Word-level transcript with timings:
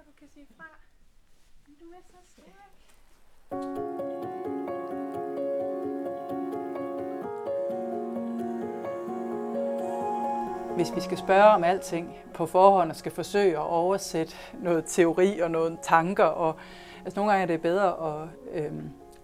håber, 0.00 0.10
du 0.10 0.16
kan 0.18 0.28
sige 0.28 0.46
fra. 0.56 0.64
Du 1.80 1.84
er 1.90 2.00
så 2.06 2.16
stærk. 2.28 2.70
Hvis 10.76 10.94
vi 10.96 11.00
skal 11.00 11.18
spørge 11.18 11.44
om 11.44 11.64
alting 11.64 12.16
på 12.34 12.46
forhånd 12.46 12.90
og 12.90 12.96
skal 12.96 13.12
forsøge 13.12 13.52
at 13.52 13.66
oversætte 13.66 14.36
noget 14.62 14.84
teori 14.86 15.40
og 15.40 15.50
nogle 15.50 15.78
tanker, 15.82 16.24
og 16.24 16.58
altså 17.04 17.20
nogle 17.20 17.32
gange 17.32 17.42
er 17.42 17.46
det 17.46 17.62
bedre 17.62 18.22
at, 18.22 18.28
øh, 18.52 18.72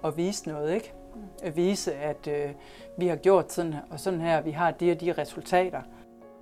at 0.05 0.17
vise 0.17 0.49
noget, 0.49 0.75
ikke? 0.75 0.93
At 1.43 1.57
vise, 1.57 1.95
at 1.95 2.29
øh, 2.29 2.51
vi 2.99 3.07
har 3.07 3.17
gjort 3.17 3.53
sådan 3.53 3.75
og 3.91 4.01
sådan 4.01 4.21
her, 4.21 4.41
vi 4.41 4.51
har 4.51 4.71
de 4.71 4.93
og 4.93 5.01
de 5.01 5.13
resultater. 5.13 5.83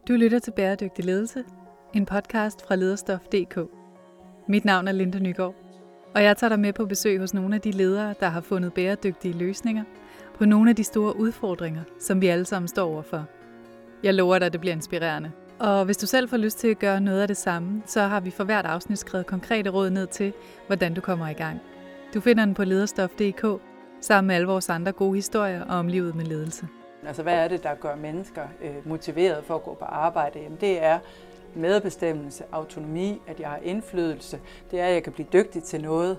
Du 0.08 0.12
lytter 0.12 0.38
til 0.38 0.50
Bæredygtig 0.50 1.04
Ledelse, 1.04 1.44
en 1.94 2.06
podcast 2.06 2.66
fra 2.66 2.76
lederstof.dk. 2.76 3.83
Mit 4.46 4.64
navn 4.64 4.88
er 4.88 4.92
Linda 4.92 5.18
Nygaard, 5.18 5.54
og 6.14 6.22
jeg 6.22 6.36
tager 6.36 6.48
dig 6.48 6.60
med 6.60 6.72
på 6.72 6.86
besøg 6.86 7.18
hos 7.18 7.34
nogle 7.34 7.54
af 7.54 7.60
de 7.60 7.70
ledere, 7.70 8.14
der 8.20 8.28
har 8.28 8.40
fundet 8.40 8.72
bæredygtige 8.72 9.34
løsninger 9.34 9.84
på 10.34 10.44
nogle 10.44 10.70
af 10.70 10.76
de 10.76 10.84
store 10.84 11.16
udfordringer, 11.16 11.82
som 12.00 12.20
vi 12.20 12.26
alle 12.26 12.44
sammen 12.44 12.68
står 12.68 12.90
overfor. 12.92 13.24
Jeg 14.02 14.14
lover 14.14 14.38
dig, 14.38 14.46
at 14.46 14.52
det 14.52 14.60
bliver 14.60 14.74
inspirerende. 14.74 15.30
Og 15.58 15.84
hvis 15.84 15.96
du 15.96 16.06
selv 16.06 16.28
får 16.28 16.36
lyst 16.36 16.58
til 16.58 16.68
at 16.68 16.78
gøre 16.78 17.00
noget 17.00 17.20
af 17.20 17.28
det 17.28 17.36
samme, 17.36 17.82
så 17.86 18.00
har 18.00 18.20
vi 18.20 18.30
for 18.30 18.44
hvert 18.44 18.66
afsnit 18.66 18.98
skrevet 18.98 19.26
konkrete 19.26 19.70
råd 19.70 19.90
ned 19.90 20.06
til, 20.06 20.32
hvordan 20.66 20.94
du 20.94 21.00
kommer 21.00 21.28
i 21.28 21.32
gang. 21.32 21.60
Du 22.14 22.20
finder 22.20 22.44
den 22.44 22.54
på 22.54 22.64
lederstof.dk, 22.64 23.62
sammen 24.00 24.26
med 24.26 24.34
alle 24.34 24.46
vores 24.46 24.68
andre 24.68 24.92
gode 24.92 25.14
historier 25.14 25.64
om 25.64 25.88
livet 25.88 26.14
med 26.14 26.24
ledelse. 26.24 26.68
Altså 27.06 27.22
hvad 27.22 27.34
er 27.34 27.48
det, 27.48 27.62
der 27.62 27.74
gør 27.74 27.96
mennesker 27.96 28.42
øh, 28.62 28.88
motiveret 28.88 29.44
for 29.44 29.54
at 29.54 29.62
gå 29.62 29.74
på 29.74 29.84
arbejde? 29.84 30.38
Jamen, 30.38 30.58
det 30.60 30.84
er 30.84 30.98
medbestemmelse, 31.56 32.44
autonomi, 32.52 33.20
at 33.26 33.40
jeg 33.40 33.48
har 33.48 33.58
indflydelse, 33.62 34.38
det 34.70 34.80
er, 34.80 34.86
at 34.86 34.94
jeg 34.94 35.02
kan 35.02 35.12
blive 35.12 35.28
dygtig 35.32 35.62
til 35.62 35.82
noget, 35.82 36.18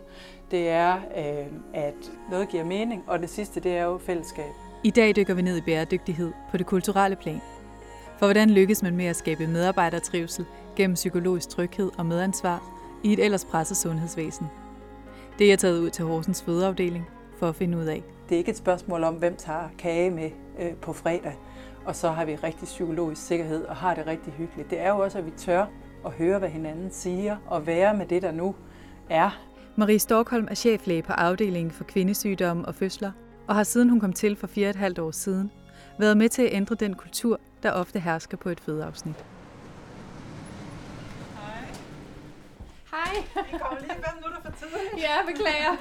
det 0.51 0.69
er, 0.69 0.95
øh, 0.95 1.47
at 1.73 2.11
noget 2.31 2.49
giver 2.49 2.63
mening, 2.63 3.03
og 3.07 3.19
det 3.19 3.29
sidste, 3.29 3.59
det 3.59 3.77
er 3.77 3.83
jo 3.83 3.97
fællesskab. 3.97 4.51
I 4.83 4.89
dag 4.89 5.15
dykker 5.15 5.33
vi 5.33 5.41
ned 5.41 5.57
i 5.57 5.61
bæredygtighed 5.61 6.31
på 6.51 6.57
det 6.57 6.65
kulturelle 6.65 7.15
plan. 7.15 7.41
For 8.17 8.25
hvordan 8.25 8.49
lykkes 8.49 8.83
man 8.83 8.95
med 8.95 9.05
at 9.05 9.15
skabe 9.15 9.47
medarbejdertrivsel 9.47 10.45
gennem 10.75 10.95
psykologisk 10.95 11.49
tryghed 11.49 11.91
og 11.97 12.05
medansvar 12.05 12.71
i 13.03 13.13
et 13.13 13.25
ellers 13.25 13.45
presset 13.45 13.77
sundhedsvæsen? 13.77 14.47
Det 15.39 15.45
er 15.45 15.51
jeg 15.51 15.59
taget 15.59 15.79
ud 15.79 15.89
til 15.89 16.05
Horsens 16.05 16.43
fødeafdeling 16.43 17.07
for 17.39 17.49
at 17.49 17.55
finde 17.55 17.77
ud 17.77 17.85
af. 17.85 18.03
Det 18.29 18.35
er 18.35 18.39
ikke 18.39 18.51
et 18.51 18.57
spørgsmål 18.57 19.03
om, 19.03 19.13
hvem 19.13 19.35
tager 19.35 19.69
kage 19.77 20.11
med 20.11 20.29
øh, 20.59 20.73
på 20.73 20.93
fredag, 20.93 21.33
og 21.85 21.95
så 21.95 22.09
har 22.09 22.25
vi 22.25 22.35
rigtig 22.35 22.65
psykologisk 22.65 23.21
sikkerhed 23.27 23.65
og 23.65 23.75
har 23.75 23.93
det 23.93 24.07
rigtig 24.07 24.33
hyggeligt. 24.33 24.69
Det 24.69 24.79
er 24.79 24.89
jo 24.89 24.99
også, 24.99 25.17
at 25.17 25.25
vi 25.25 25.31
tør 25.31 25.65
at 26.05 26.11
høre, 26.11 26.39
hvad 26.39 26.49
hinanden 26.49 26.91
siger, 26.91 27.37
og 27.47 27.67
være 27.67 27.97
med 27.97 28.05
det, 28.05 28.21
der 28.21 28.31
nu 28.31 28.55
er. 29.09 29.39
Marie 29.75 29.99
Storkholm 29.99 30.47
er 30.49 30.55
cheflæge 30.55 31.01
på 31.01 31.13
afdelingen 31.13 31.71
for 31.71 31.83
kvindesygdomme 31.83 32.65
og 32.65 32.75
fødsler, 32.75 33.11
og 33.47 33.55
har 33.55 33.63
siden 33.63 33.89
hun 33.89 33.99
kom 33.99 34.13
til 34.13 34.35
for 34.35 34.47
fire 34.47 34.67
og 34.67 34.69
et 34.69 34.75
halvt 34.75 34.99
år 34.99 35.11
siden, 35.11 35.51
været 35.99 36.17
med 36.17 36.29
til 36.29 36.41
at 36.41 36.53
ændre 36.53 36.75
den 36.75 36.93
kultur, 36.93 37.39
der 37.63 37.71
ofte 37.71 37.99
hersker 37.99 38.37
på 38.37 38.49
et 38.49 38.59
fødeafsnit. 38.59 39.25
Hej. 42.95 43.43
Vi 43.51 43.57
kommer 43.57 43.79
lige 43.79 43.89
fem 43.89 44.15
minutter 44.15 44.41
for 44.45 44.51
tidligt. 44.59 45.03
Ja, 45.03 45.15
beklager. 45.27 45.73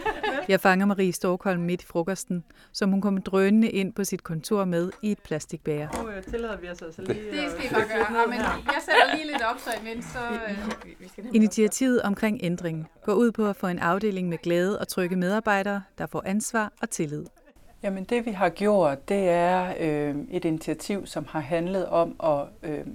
Jeg 0.48 0.60
fanger 0.60 0.86
Marie 0.86 1.12
Storkholm 1.12 1.60
midt 1.60 1.82
i 1.82 1.86
frokosten, 1.86 2.44
som 2.72 2.90
hun 2.90 3.00
kom 3.00 3.22
drønende 3.22 3.70
ind 3.70 3.92
på 3.92 4.04
sit 4.04 4.22
kontor 4.22 4.64
med 4.64 4.90
i 5.02 5.12
et 5.12 5.18
plastikbæger. 5.18 6.02
Nu 6.02 6.08
øh, 6.10 6.22
tillader 6.22 6.56
vi 6.56 6.68
os 6.68 6.82
altså 6.82 7.02
lige 7.02 7.20
Det 7.32 7.50
skal 7.50 7.64
I 7.64 7.74
bare 7.74 7.88
gøre. 7.88 8.20
Ja, 8.20 8.26
men 8.26 8.38
jeg 8.66 8.80
sætter 8.80 9.16
lige 9.16 9.26
lidt 9.26 9.42
op, 9.42 9.58
så 9.58 9.70
imens 9.82 10.04
så... 10.04 10.18
Øh, 10.48 11.34
Initiativet 11.38 12.02
omkring 12.02 12.40
ændringen 12.42 12.86
går 13.04 13.14
ud 13.14 13.32
på 13.32 13.48
at 13.48 13.56
få 13.56 13.66
en 13.66 13.78
afdeling 13.78 14.28
med 14.28 14.38
glæde 14.38 14.78
og 14.80 14.88
trygge 14.88 15.16
medarbejdere, 15.16 15.82
der 15.98 16.06
får 16.06 16.22
ansvar 16.26 16.72
og 16.82 16.91
tillid. 16.91 17.24
Jamen 17.82 18.04
det 18.04 18.26
vi 18.26 18.30
har 18.30 18.48
gjort, 18.48 19.08
det 19.08 19.28
er 19.28 19.74
øh, 19.80 20.14
et 20.30 20.44
initiativ, 20.44 21.06
som 21.06 21.26
har 21.28 21.41
handlet 21.41 21.86
om 21.86 22.16
at 22.24 22.70
øh, 22.70 22.86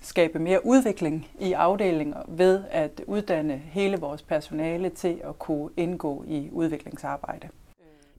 skabe 0.00 0.38
mere 0.38 0.66
udvikling 0.66 1.28
i 1.40 1.52
afdelinger 1.52 2.22
ved 2.28 2.64
at 2.70 3.02
uddanne 3.06 3.56
hele 3.56 3.96
vores 3.96 4.22
personale 4.22 4.88
til 4.88 5.20
at 5.24 5.38
kunne 5.38 5.70
indgå 5.76 6.24
i 6.28 6.48
udviklingsarbejde. 6.52 7.48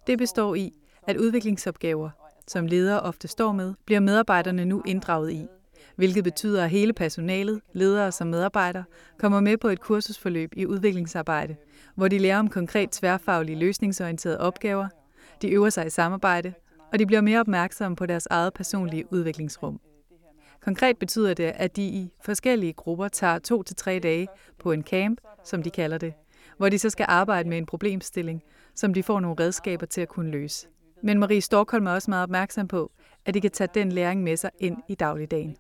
Det 0.08 0.18
består 0.18 0.56
i, 0.56 0.74
at 1.08 1.18
udviklingsopgaver, 1.18 2.10
som 2.48 2.68
ledere 2.68 3.00
ofte 3.00 3.28
står 3.28 3.52
med, 3.52 3.74
bliver 3.86 4.00
medarbejderne 4.00 4.66
nu 4.66 4.82
inddraget 4.86 5.32
i, 5.32 5.48
hvilket 5.96 6.24
betyder, 6.24 6.64
at 6.64 6.70
hele 6.70 6.94
personalet, 6.94 7.62
ledere 7.74 8.12
som 8.12 8.28
medarbejdere, 8.28 8.84
kommer 9.18 9.40
med 9.40 9.58
på 9.58 9.68
et 9.68 9.80
kursusforløb 9.80 10.54
i 10.56 10.66
udviklingsarbejde, 10.66 11.56
hvor 11.96 12.08
de 12.08 12.18
lærer 12.18 12.40
om 12.40 12.48
konkret 12.48 12.90
tværfaglige 12.90 13.60
løsningsorienterede 13.60 14.40
opgaver, 14.40 14.88
de 15.42 15.50
øver 15.50 15.70
sig 15.70 15.88
i 15.88 15.90
samarbejde, 15.90 16.54
og 16.92 17.00
de 17.00 17.06
bliver 17.06 17.22
mere 17.22 17.40
opmærksomme 17.40 17.96
på 17.96 18.06
deres 18.06 18.28
eget 18.32 18.54
personlige 18.54 19.14
udviklingsrum. 19.14 19.80
Konkret 20.62 20.98
betyder 20.98 21.34
det, 21.34 21.54
at 21.56 21.76
de 21.76 21.84
i 21.84 22.12
forskellige 22.22 22.74
grupper 22.74 23.08
tager 23.08 23.40
to 23.40 23.64
til 23.64 23.76
tre 23.76 24.00
dage 24.00 24.28
på 24.60 24.72
en 24.72 24.84
camp, 24.84 25.22
som 25.44 25.64
de 25.64 25.70
kalder 25.70 25.98
det, 25.98 26.14
hvor 26.58 26.70
de 26.70 26.80
så 26.80 26.90
skal 26.90 27.06
arbejde 27.10 27.50
med 27.50 27.58
en 27.58 27.66
problemstilling, 27.66 28.44
som 28.76 28.94
de 28.94 29.04
får 29.04 29.20
nogle 29.20 29.36
redskaber 29.40 29.86
til 29.86 30.02
at 30.02 30.08
kunne 30.08 30.32
løse. 30.32 30.68
Men 31.04 31.20
Marie 31.20 31.42
Storkholm 31.42 31.88
er 31.88 31.92
også 31.92 32.12
meget 32.12 32.24
opmærksom 32.24 32.68
på, 32.68 32.92
at 33.26 33.34
de 33.34 33.42
kan 33.42 33.52
tage 33.52 33.70
den 33.74 33.92
læring 33.92 34.24
med 34.24 34.38
sig 34.38 34.52
ind 34.60 34.78
i 34.88 34.96
dagligdagen. 34.96 35.58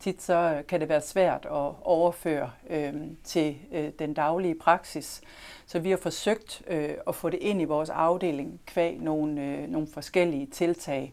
Tit 0.00 0.22
så 0.22 0.34
øh, 0.34 0.66
kan 0.66 0.80
det 0.80 0.88
være 0.88 1.00
svært 1.00 1.44
at 1.44 1.74
overføre 1.82 2.50
øh, 2.70 2.94
til 3.24 3.56
øh, 3.72 3.90
den 3.98 4.14
daglige 4.14 4.54
praksis. 4.54 5.20
Så 5.66 5.78
vi 5.78 5.90
har 5.90 5.96
forsøgt 5.96 6.62
øh, 6.66 6.90
at 7.06 7.14
få 7.14 7.30
det 7.30 7.38
ind 7.38 7.62
i 7.62 7.64
vores 7.64 7.90
afdeling 7.90 8.60
kvæg 8.66 8.98
nogle, 8.98 9.42
øh, 9.42 9.68
nogle 9.68 9.88
forskellige 9.94 10.46
tiltag. 10.46 11.12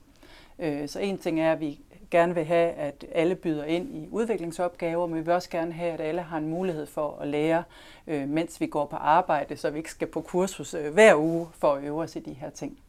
Øh, 0.59 0.89
så 0.89 0.99
en 0.99 1.17
ting 1.17 1.41
er, 1.41 1.51
at 1.51 1.59
vi 1.59 1.79
gerne 2.11 2.35
vil 2.35 2.45
have, 2.45 2.71
at 2.71 3.05
alle 3.11 3.35
byder 3.35 3.63
ind 3.63 3.95
i 3.95 4.07
udviklingsopgaver, 4.11 5.07
men 5.07 5.15
vi 5.15 5.21
vil 5.21 5.33
også 5.33 5.49
gerne 5.49 5.73
have, 5.73 5.91
at 5.91 6.01
alle 6.01 6.21
har 6.21 6.37
en 6.37 6.49
mulighed 6.49 6.85
for 6.85 7.17
at 7.21 7.27
lære, 7.27 7.63
øh, 8.07 8.29
mens 8.29 8.61
vi 8.61 8.67
går 8.67 8.85
på 8.85 8.95
arbejde, 8.95 9.57
så 9.57 9.69
vi 9.69 9.77
ikke 9.77 9.91
skal 9.91 10.07
på 10.07 10.21
kursus 10.21 10.73
øh, 10.73 10.93
hver 10.93 11.15
uge 11.15 11.47
for 11.53 11.73
at 11.73 11.83
øve 11.83 12.01
os 12.01 12.15
i 12.15 12.19
de 12.19 12.33
her 12.33 12.49
ting. 12.49 12.79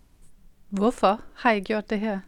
Hvorfor 0.68 1.20
har 1.34 1.52
I 1.52 1.60
gjort 1.60 1.90
det 1.90 2.00
her? 2.00 2.18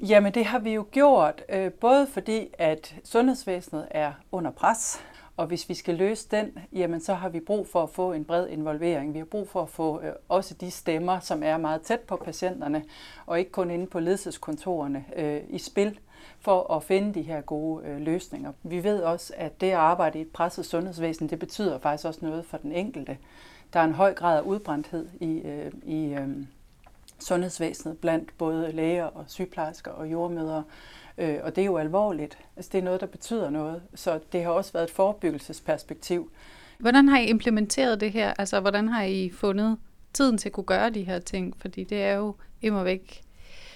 Jamen 0.00 0.34
det 0.34 0.44
har 0.44 0.58
vi 0.58 0.72
jo 0.72 0.86
gjort, 0.90 1.42
øh, 1.48 1.72
både 1.72 2.06
fordi 2.06 2.48
at 2.58 2.94
sundhedsvæsenet 3.04 3.88
er 3.90 4.12
under 4.32 4.50
pres, 4.50 5.00
og 5.36 5.46
hvis 5.46 5.68
vi 5.68 5.74
skal 5.74 5.94
løse 5.94 6.28
den, 6.30 6.58
jamen 6.72 7.00
så 7.00 7.14
har 7.14 7.28
vi 7.28 7.40
brug 7.40 7.68
for 7.68 7.82
at 7.82 7.90
få 7.90 8.12
en 8.12 8.24
bred 8.24 8.48
involvering. 8.48 9.14
Vi 9.14 9.18
har 9.18 9.26
brug 9.26 9.48
for 9.48 9.62
at 9.62 9.68
få 9.68 10.00
øh, 10.00 10.12
også 10.28 10.54
de 10.54 10.70
stemmer, 10.70 11.20
som 11.20 11.42
er 11.42 11.56
meget 11.56 11.82
tæt 11.82 12.00
på 12.00 12.16
patienterne, 12.16 12.84
og 13.26 13.38
ikke 13.38 13.50
kun 13.50 13.70
inde 13.70 13.86
på 13.86 14.00
ledelseskontorerne, 14.00 15.04
øh, 15.16 15.40
i 15.48 15.58
spil 15.58 15.98
for 16.40 16.74
at 16.74 16.82
finde 16.82 17.14
de 17.14 17.22
her 17.22 17.40
gode 17.40 17.86
øh, 17.86 18.00
løsninger. 18.00 18.52
Vi 18.62 18.84
ved 18.84 19.00
også, 19.00 19.32
at 19.36 19.60
det 19.60 19.66
at 19.66 19.74
arbejde 19.74 20.18
i 20.18 20.22
et 20.22 20.28
presset 20.28 20.66
sundhedsvæsen, 20.66 21.30
det 21.30 21.38
betyder 21.38 21.78
faktisk 21.78 22.04
også 22.06 22.20
noget 22.22 22.44
for 22.44 22.56
den 22.56 22.72
enkelte. 22.72 23.18
Der 23.72 23.80
er 23.80 23.84
en 23.84 23.94
høj 23.94 24.14
grad 24.14 24.38
af 24.38 24.42
udbrændthed 24.42 25.08
i, 25.20 25.38
øh, 25.38 25.72
i 25.86 26.04
øh, 26.14 26.28
sundhedsvæsenet 27.18 27.98
blandt 27.98 28.38
både 28.38 28.72
læger 28.72 29.04
og 29.04 29.24
sygeplejersker 29.26 29.90
og 29.90 30.12
jordmødre. 30.12 30.64
Øh, 31.18 31.38
og 31.42 31.56
det 31.56 31.62
er 31.62 31.66
jo 31.66 31.76
alvorligt. 31.76 32.38
Altså, 32.56 32.70
det 32.72 32.78
er 32.78 32.82
noget, 32.82 33.00
der 33.00 33.06
betyder 33.06 33.50
noget. 33.50 33.82
Så 33.94 34.20
det 34.32 34.42
har 34.42 34.50
også 34.50 34.72
været 34.72 34.84
et 34.84 34.90
forebyggelsesperspektiv. 34.90 36.30
Hvordan 36.78 37.08
har 37.08 37.18
I 37.18 37.26
implementeret 37.26 38.00
det 38.00 38.12
her? 38.12 38.34
Altså, 38.38 38.60
hvordan 38.60 38.88
har 38.88 39.02
I 39.02 39.30
fundet 39.30 39.76
tiden 40.12 40.38
til 40.38 40.48
at 40.48 40.52
kunne 40.52 40.64
gøre 40.64 40.90
de 40.90 41.02
her 41.02 41.18
ting? 41.18 41.54
Fordi 41.60 41.84
det 41.84 42.02
er 42.02 42.14
jo 42.14 42.34
immer 42.62 42.82
væk, 42.82 43.22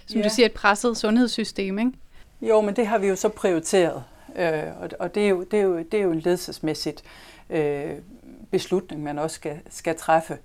som 0.06 0.20
ja. 0.20 0.24
du 0.28 0.34
siger, 0.34 0.46
et 0.46 0.52
presset 0.52 0.96
sundhedssystem, 0.96 1.78
ikke? 1.78 1.92
Jo, 2.42 2.60
men 2.60 2.76
det 2.76 2.86
har 2.86 2.98
vi 2.98 3.08
jo 3.08 3.16
så 3.16 3.28
prioriteret. 3.28 4.04
Øh, 4.36 4.80
og 4.80 4.90
og 4.98 5.14
det, 5.14 5.24
er 5.24 5.28
jo, 5.28 5.42
det, 5.42 5.58
er 5.58 5.62
jo, 5.62 5.78
det 5.78 5.94
er 5.94 6.02
jo 6.02 6.12
en 6.12 6.20
ledelsesmæssigt 6.20 7.04
øh, 7.50 7.94
beslutning, 8.50 9.02
man 9.02 9.18
også 9.18 9.34
skal, 9.34 9.60
skal 9.70 9.96
træffe. 9.96 10.38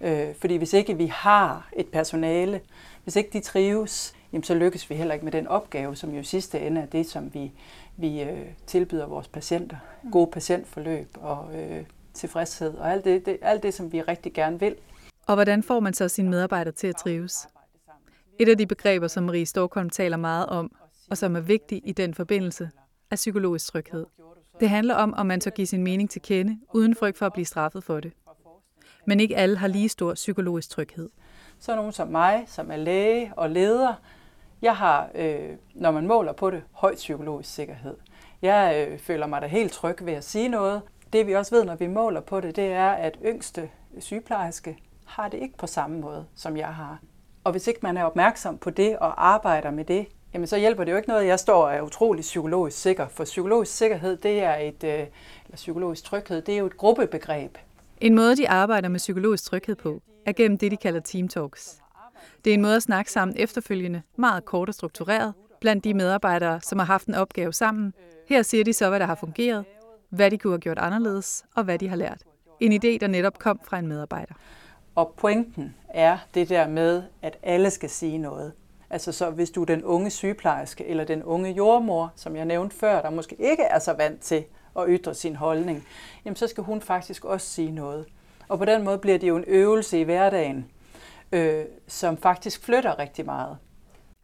Øh, 0.00 0.34
fordi 0.40 0.56
hvis 0.56 0.72
ikke 0.72 0.96
vi 0.96 1.06
har 1.06 1.68
et 1.76 1.88
personale, 1.88 2.60
hvis 3.04 3.16
ikke 3.16 3.30
de 3.32 3.40
trives, 3.40 4.14
jamen 4.32 4.44
så 4.44 4.54
lykkes 4.54 4.90
vi 4.90 4.94
heller 4.94 5.14
ikke 5.14 5.24
med 5.24 5.32
den 5.32 5.46
opgave, 5.46 5.96
som 5.96 6.14
jo 6.14 6.20
i 6.20 6.24
sidste 6.24 6.60
ende 6.60 6.80
er 6.80 6.86
det, 6.86 7.06
som 7.06 7.34
vi, 7.34 7.52
vi 7.96 8.22
øh, 8.22 8.46
tilbyder 8.66 9.06
vores 9.06 9.28
patienter. 9.28 9.76
Gode 10.12 10.30
patientforløb 10.30 11.08
og 11.20 11.50
øh, 11.54 11.84
tilfredshed 12.14 12.74
og 12.74 12.92
alt 12.92 13.04
det, 13.04 13.26
det, 13.26 13.38
alt 13.42 13.62
det, 13.62 13.74
som 13.74 13.92
vi 13.92 14.02
rigtig 14.02 14.32
gerne 14.32 14.60
vil. 14.60 14.76
Og 15.26 15.34
hvordan 15.34 15.62
får 15.62 15.80
man 15.80 15.94
så 15.94 16.08
sine 16.08 16.30
medarbejdere 16.30 16.74
til 16.74 16.86
at 16.86 16.96
trives? 16.96 17.48
Et 18.38 18.48
af 18.48 18.58
de 18.58 18.66
begreber, 18.66 19.08
som 19.08 19.24
Marie 19.24 19.46
Storkholm 19.46 19.90
taler 19.90 20.16
meget 20.16 20.46
om, 20.46 20.72
og 21.10 21.18
som 21.18 21.36
er 21.36 21.40
vigtig 21.40 21.80
i 21.84 21.92
den 21.92 22.14
forbindelse, 22.14 22.70
er 23.10 23.16
psykologisk 23.16 23.66
tryghed. 23.66 24.06
Det 24.60 24.68
handler 24.68 24.94
om, 24.94 25.14
om 25.14 25.26
man 25.26 25.40
så 25.40 25.50
give 25.50 25.66
sin 25.66 25.82
mening 25.82 26.10
til 26.10 26.22
kende, 26.22 26.58
uden 26.74 26.94
frygt 26.94 27.18
for 27.18 27.26
at 27.26 27.32
blive 27.32 27.46
straffet 27.46 27.84
for 27.84 28.00
det. 28.00 28.12
Men 29.06 29.20
ikke 29.20 29.36
alle 29.36 29.56
har 29.56 29.68
lige 29.68 29.88
stor 29.88 30.14
psykologisk 30.14 30.70
tryghed. 30.70 31.10
Så 31.58 31.72
er 31.72 31.76
nogen 31.76 31.92
som 31.92 32.08
mig, 32.08 32.44
som 32.46 32.70
er 32.70 32.76
læge 32.76 33.32
og 33.36 33.50
leder, 33.50 33.94
jeg 34.62 34.76
har, 34.76 35.08
øh, 35.14 35.50
når 35.74 35.90
man 35.90 36.06
måler 36.06 36.32
på 36.32 36.50
det, 36.50 36.62
høj 36.72 36.94
psykologisk 36.94 37.54
sikkerhed. 37.54 37.96
Jeg 38.42 38.86
øh, 38.88 38.98
føler 38.98 39.26
mig 39.26 39.42
da 39.42 39.46
helt 39.46 39.72
tryg 39.72 39.96
ved 40.06 40.12
at 40.12 40.24
sige 40.24 40.48
noget. 40.48 40.82
det 41.12 41.26
vi 41.26 41.32
også 41.32 41.54
ved, 41.54 41.64
når 41.64 41.76
vi 41.76 41.86
måler 41.86 42.20
på 42.20 42.40
det, 42.40 42.56
det 42.56 42.72
er, 42.72 42.90
at 42.90 43.18
yngste 43.24 43.70
sygeplejerske 43.98 44.78
har 45.04 45.28
det 45.28 45.38
ikke 45.38 45.56
på 45.56 45.66
samme 45.66 46.00
måde, 46.00 46.26
som 46.34 46.56
jeg 46.56 46.74
har. 46.74 46.98
Og 47.44 47.52
hvis 47.52 47.66
ikke 47.66 47.80
man 47.82 47.96
er 47.96 48.04
opmærksom 48.04 48.58
på 48.58 48.70
det 48.70 48.98
og 48.98 49.26
arbejder 49.26 49.70
med 49.70 49.84
det, 49.84 50.06
jamen 50.34 50.46
så 50.46 50.56
hjælper 50.56 50.84
det 50.84 50.92
jo 50.92 50.96
ikke 50.96 51.08
noget, 51.08 51.26
jeg 51.26 51.38
står 51.38 51.64
og 51.64 51.74
er 51.74 51.80
utrolig 51.82 52.22
psykologisk 52.22 52.78
sikker. 52.78 53.08
For 53.08 53.24
psykologisk 53.24 53.76
sikkerhed, 53.76 54.16
det 54.16 54.42
er 54.42 54.54
et, 54.54 54.84
øh, 54.84 54.92
eller 54.92 55.54
psykologisk 55.54 56.04
tryghed, 56.04 56.42
det 56.42 56.54
er 56.54 56.58
jo 56.58 56.66
et 56.66 56.76
gruppebegreb. 56.76 57.58
En 58.00 58.14
måde, 58.14 58.36
de 58.36 58.48
arbejder 58.48 58.88
med 58.88 58.98
psykologisk 58.98 59.44
tryghed 59.44 59.74
på, 59.74 60.02
er 60.26 60.32
gennem 60.32 60.58
det, 60.58 60.70
de 60.70 60.76
kalder 60.76 61.00
team 61.00 61.28
talks. 61.28 61.78
Det 62.44 62.50
er 62.50 62.54
en 62.54 62.62
måde 62.62 62.76
at 62.76 62.82
snakke 62.82 63.12
sammen 63.12 63.36
efterfølgende, 63.38 64.02
meget 64.16 64.44
kort 64.44 64.68
og 64.68 64.74
struktureret, 64.74 65.34
blandt 65.60 65.84
de 65.84 65.94
medarbejdere, 65.94 66.60
som 66.60 66.78
har 66.78 66.86
haft 66.86 67.06
en 67.06 67.14
opgave 67.14 67.52
sammen. 67.52 67.94
Her 68.28 68.42
siger 68.42 68.64
de 68.64 68.72
så, 68.72 68.88
hvad 68.88 69.00
der 69.00 69.06
har 69.06 69.14
fungeret, 69.14 69.64
hvad 70.08 70.30
de 70.30 70.38
kunne 70.38 70.52
have 70.52 70.60
gjort 70.60 70.78
anderledes, 70.78 71.44
og 71.54 71.64
hvad 71.64 71.78
de 71.78 71.88
har 71.88 71.96
lært. 71.96 72.22
En 72.60 72.72
idé, 72.72 72.98
der 73.00 73.06
netop 73.06 73.38
kom 73.38 73.60
fra 73.64 73.78
en 73.78 73.86
medarbejder. 73.86 74.34
Og 74.94 75.14
pointen 75.16 75.74
er 75.88 76.18
det 76.34 76.48
der 76.48 76.68
med, 76.68 77.02
at 77.22 77.38
alle 77.42 77.70
skal 77.70 77.90
sige 77.90 78.18
noget. 78.18 78.52
Altså 78.92 79.12
så 79.12 79.30
hvis 79.30 79.50
du 79.50 79.60
er 79.60 79.66
den 79.66 79.84
unge 79.84 80.10
sygeplejerske 80.10 80.86
eller 80.86 81.04
den 81.04 81.22
unge 81.22 81.52
jordmor, 81.52 82.12
som 82.16 82.36
jeg 82.36 82.44
nævnte 82.44 82.76
før, 82.76 83.02
der 83.02 83.10
måske 83.10 83.36
ikke 83.38 83.62
er 83.62 83.78
så 83.78 83.92
vant 83.92 84.20
til 84.20 84.44
at 84.78 84.84
ytre 84.88 85.14
sin 85.14 85.36
holdning, 85.36 85.86
jamen 86.24 86.36
så 86.36 86.46
skal 86.46 86.64
hun 86.64 86.80
faktisk 86.80 87.24
også 87.24 87.46
sige 87.46 87.70
noget. 87.70 88.06
Og 88.48 88.58
på 88.58 88.64
den 88.64 88.84
måde 88.84 88.98
bliver 88.98 89.18
det 89.18 89.28
jo 89.28 89.36
en 89.36 89.44
øvelse 89.46 90.00
i 90.00 90.02
hverdagen, 90.02 90.66
øh, 91.32 91.64
som 91.88 92.16
faktisk 92.16 92.64
flytter 92.64 92.98
rigtig 92.98 93.24
meget. 93.24 93.56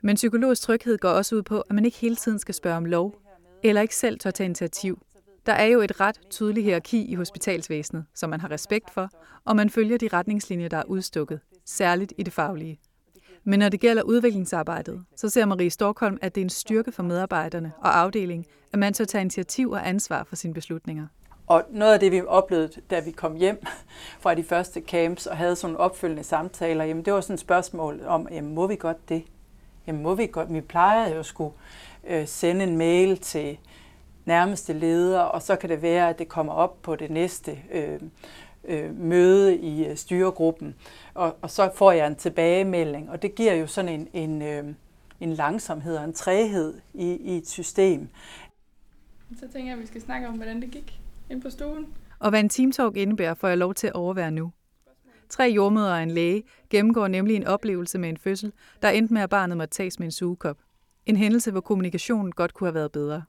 Men 0.01 0.17
psykologisk 0.17 0.63
tryghed 0.63 0.99
går 0.99 1.11
også 1.11 1.37
ud 1.37 1.43
på, 1.43 1.61
at 1.61 1.75
man 1.75 1.85
ikke 1.85 1.99
hele 1.99 2.17
tiden 2.17 2.39
skal 2.39 2.55
spørge 2.55 2.77
om 2.77 2.85
lov, 2.85 3.15
eller 3.63 3.83
ikke 3.83 3.97
selv 3.97 4.19
tør 4.19 4.31
tage 4.31 4.45
initiativ. 4.45 4.99
Der 5.47 5.53
er 5.53 5.67
jo 5.67 5.81
et 5.81 6.01
ret 6.01 6.21
tydeligt 6.31 6.65
hierarki 6.65 7.05
i 7.05 7.15
hospitalsvæsenet, 7.15 8.05
som 8.15 8.31
man 8.31 8.41
har 8.41 8.51
respekt 8.51 8.91
for, 8.91 9.11
og 9.45 9.57
man 9.57 9.71
følger 9.71 9.99
de 9.99 10.09
retningslinjer, 10.09 10.69
der 10.69 10.77
er 10.77 10.85
udstukket, 10.85 11.41
særligt 11.65 12.13
i 12.19 12.23
det 12.23 12.33
faglige. 12.33 12.79
Men 13.49 13.59
når 13.59 13.69
det 13.69 13.81
gælder 13.81 14.03
udviklingsarbejdet, 14.03 15.05
så 15.17 15.29
ser 15.29 15.45
Marie 15.45 15.71
Storkholm, 15.71 16.19
at 16.23 16.35
det 16.35 16.41
er 16.41 16.45
en 16.45 16.51
styrke 16.51 16.93
for 16.93 17.03
medarbejderne 17.03 17.73
og 17.79 17.99
afdelingen, 17.99 18.47
at 18.73 18.79
man 18.79 18.95
så 18.95 19.05
tager 19.05 19.21
initiativ 19.21 19.71
og 19.71 19.89
ansvar 19.89 20.25
for 20.25 20.37
sine 20.37 20.55
beslutninger. 20.55 21.07
Og 21.47 21.65
noget 21.71 21.93
af 21.93 22.01
det, 22.01 22.13
vi 22.13 22.23
oplevede, 22.27 22.71
da 22.91 23.01
vi 23.01 23.11
kom 23.11 23.35
hjem 23.35 23.67
fra 24.21 24.35
de 24.35 24.45
første 24.45 24.81
camps 24.81 25.27
og 25.27 25.37
havde 25.37 25.57
sådan 25.57 25.77
opfølgende 25.77 26.25
samtaler, 26.25 26.85
jamen 26.85 27.05
det 27.05 27.13
var 27.13 27.21
sådan 27.21 27.35
et 27.35 27.41
spørgsmål 27.41 28.01
om, 28.07 28.29
jamen 28.31 28.55
må 28.55 28.67
vi 28.67 28.77
godt 28.77 29.09
det? 29.09 29.23
Jamen 29.87 30.03
må 30.03 30.15
vi 30.15 30.27
godt? 30.27 30.55
Vi 30.55 30.61
plejede 30.61 31.15
jo 31.15 31.19
at 31.19 31.27
skulle 31.27 31.55
øh, 32.09 32.27
sende 32.27 32.65
en 32.65 32.77
mail 32.77 33.19
til 33.19 33.59
nærmeste 34.25 34.73
leder, 34.73 35.21
og 35.21 35.43
så 35.43 35.57
kan 35.57 35.69
det 35.69 35.83
være, 35.83 36.09
at 36.09 36.19
det 36.19 36.29
kommer 36.29 36.53
op 36.53 36.83
på 36.83 36.97
det 36.97 37.11
næste 37.11 37.59
øh, 37.73 38.01
øh, 38.69 39.01
møde 39.01 39.57
i 39.57 39.87
øh, 39.87 39.97
styregruppen, 39.97 40.75
og, 41.15 41.37
og 41.43 41.51
så 41.51 41.71
får 41.75 41.93
jeg 41.93 42.07
en 42.07 42.17
tilbagemelding, 42.17 43.11
og 43.11 43.23
det 43.23 43.35
giver 43.35 43.55
jo 43.55 43.67
sådan 43.67 44.01
en, 44.01 44.09
en, 44.13 44.43
øh, 44.43 44.65
en 45.21 45.33
langsomhed 45.33 45.97
og 45.97 46.05
en 46.05 46.13
træhed 46.13 46.75
i, 46.95 47.07
i 47.07 47.37
et 47.37 47.49
system. 47.49 48.09
Så 49.41 49.49
tænker 49.53 49.71
jeg, 49.71 49.77
at 49.77 49.83
vi 49.83 49.87
skal 49.87 50.01
snakke 50.01 50.29
om, 50.29 50.35
hvordan 50.35 50.63
det 50.63 50.71
gik 50.71 51.01
ind 51.31 51.43
på 51.43 51.51
stuen. 51.51 51.87
Og 52.19 52.31
hvad 52.31 52.41
en 52.41 52.49
teamtalk 52.49 52.97
indebærer, 52.97 53.35
får 53.35 53.49
jeg 53.49 53.59
lov 53.59 53.75
til 53.75 53.87
at 53.87 53.93
overvære 53.93 54.31
nu. 54.31 54.53
Tre 55.29 55.45
jordmøder 55.45 55.93
og 55.93 56.03
en 56.03 56.11
læge 56.11 56.43
gennemgår 56.71 57.09
nemlig 57.09 57.37
en 57.37 57.47
oplevelse 57.47 57.99
med 57.99 58.09
en 58.09 58.17
fødsel, 58.17 58.53
der 58.83 58.89
endte 58.89 59.15
med, 59.15 59.23
at 59.23 59.31
barnet 59.31 59.57
måtte 59.57 59.75
tages 59.75 59.99
med 59.99 60.07
en 60.07 60.13
sugekop. 60.13 60.57
En 61.07 61.17
hændelse, 61.17 61.51
hvor 61.51 61.61
kommunikationen 61.61 62.33
godt 62.33 62.55
kunne 62.55 62.67
have 62.67 62.75
været 62.75 62.93
bedre. 62.93 63.23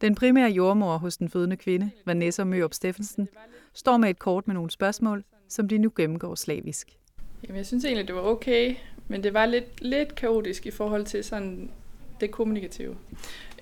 Den 0.00 0.14
primære 0.14 0.50
jordmor 0.50 0.96
hos 0.96 1.16
den 1.16 1.28
fødende 1.28 1.56
kvinde, 1.56 1.90
Vanessa 2.06 2.44
Mørup 2.44 2.74
Steffensen, 2.74 3.28
står 3.74 3.96
med 3.96 4.10
et 4.10 4.18
kort 4.18 4.46
med 4.46 4.54
nogle 4.54 4.70
spørgsmål, 4.70 5.24
som 5.48 5.68
de 5.68 5.78
nu 5.78 5.92
gennemgår 5.96 6.34
slavisk. 6.34 6.96
Jamen, 7.42 7.56
jeg 7.56 7.66
synes 7.66 7.84
egentlig, 7.84 8.08
det 8.08 8.14
var 8.14 8.22
okay, 8.22 8.74
men 9.08 9.22
det 9.22 9.34
var 9.34 9.46
lidt, 9.46 9.82
lidt 9.82 10.14
kaotisk 10.14 10.66
i 10.66 10.70
forhold 10.70 11.04
til 11.04 11.24
sådan 11.24 11.70
det 12.20 12.30
kommunikative. 12.30 12.96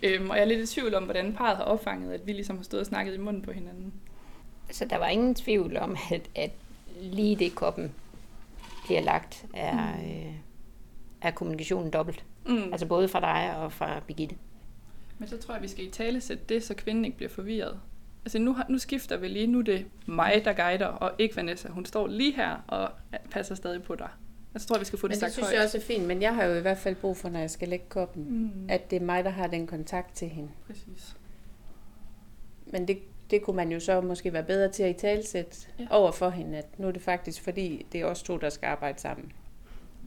Øhm, 0.03 0.31
og 0.31 0.37
jeg 0.37 0.43
er 0.43 0.49
lidt 0.49 0.71
i 0.71 0.75
tvivl 0.75 0.95
om, 0.95 1.05
hvordan 1.05 1.35
parret 1.35 1.57
har 1.57 1.65
opfanget, 1.65 2.13
at 2.13 2.27
vi 2.27 2.33
ligesom 2.33 2.57
har 2.57 2.65
stået 2.65 2.81
og 2.81 2.87
snakket 2.87 3.15
i 3.15 3.19
munden 3.19 3.43
på 3.43 3.53
hinanden. 3.53 3.93
Så 4.71 4.85
der 4.85 4.97
var 4.97 5.07
ingen 5.07 5.35
tvivl 5.35 5.77
om, 5.77 5.97
at, 6.11 6.31
at 6.35 6.51
lige 7.01 7.37
det 7.37 7.55
koppen 7.55 7.93
bliver 8.85 9.01
lagt, 9.01 9.47
er, 9.55 9.97
mm. 9.97 10.11
øh, 10.11 10.35
er 11.23 11.31
kommunikationen 11.31 11.91
dobbelt. 11.91 12.25
Mm. 12.47 12.73
Altså 12.73 12.87
både 12.87 13.09
fra 13.09 13.21
dig 13.21 13.57
og 13.57 13.73
fra 13.73 14.01
Birgitte. 14.07 14.37
Men 15.19 15.29
så 15.29 15.37
tror 15.37 15.55
jeg, 15.55 15.63
vi 15.63 15.69
skal 15.69 15.85
i 15.85 15.91
tale 15.91 16.21
sætte 16.21 16.45
det, 16.49 16.63
så 16.63 16.75
kvinden 16.75 17.05
ikke 17.05 17.17
bliver 17.17 17.31
forvirret. 17.31 17.81
Altså 18.25 18.39
nu, 18.39 18.57
nu 18.69 18.79
skifter 18.79 19.17
vi 19.17 19.29
lige, 19.29 19.47
nu 19.47 19.59
er 19.59 19.63
det 19.63 19.87
mig, 20.07 20.43
der 20.45 20.53
guider, 20.53 20.87
og 20.87 21.13
ikke 21.19 21.37
Vanessa. 21.37 21.69
Hun 21.69 21.87
står 21.87 22.07
lige 22.07 22.33
her 22.33 22.57
og 22.67 22.91
passer 23.31 23.55
stadig 23.55 23.83
på 23.83 23.95
dig. 23.95 24.09
Jeg 24.55 24.63
tror, 24.63 24.79
vi 24.79 24.85
skal 24.85 24.99
få 24.99 25.07
det 25.07 25.13
men 25.13 25.21
sagt 25.21 25.29
det 25.29 25.35
synes 25.35 25.47
højt. 25.47 25.57
jeg 25.57 25.65
også 25.65 25.79
er 25.79 25.83
fint, 25.83 26.07
men 26.07 26.23
jeg 26.23 26.35
har 26.35 26.45
jo 26.45 26.55
i 26.55 26.61
hvert 26.61 26.79
fald 26.79 26.95
brug 26.95 27.17
for, 27.17 27.29
når 27.29 27.41
jeg 27.41 27.51
skal 27.51 27.69
lægge 27.69 27.85
koppen, 27.89 28.27
mm. 28.29 28.67
at 28.69 28.91
det 28.91 28.97
er 28.97 29.05
mig, 29.05 29.25
der 29.25 29.31
har 29.31 29.47
den 29.47 29.67
kontakt 29.67 30.17
til 30.17 30.29
hende. 30.29 30.49
Præcis. 30.67 31.17
Men 32.67 32.89
det, 32.89 32.99
det 33.31 33.43
kunne 33.43 33.57
man 33.57 33.73
jo 33.73 33.81
så 33.81 34.01
måske 34.01 34.33
være 34.33 34.43
bedre 34.43 34.73
til 34.73 34.83
at 34.83 34.97
i 34.97 34.99
talsætte 34.99 35.57
ja. 35.79 35.87
over 35.91 36.13
for 36.13 36.31
hende, 36.31 36.59
at 36.59 36.79
nu 36.79 36.87
er 36.87 36.93
det 36.93 37.03
faktisk 37.03 37.43
fordi, 37.43 37.87
det 37.93 38.01
er 38.01 38.05
os 38.05 38.23
to, 38.23 38.37
der 38.37 38.51
skal 38.51 38.67
arbejde 38.67 39.01
sammen. 39.01 39.33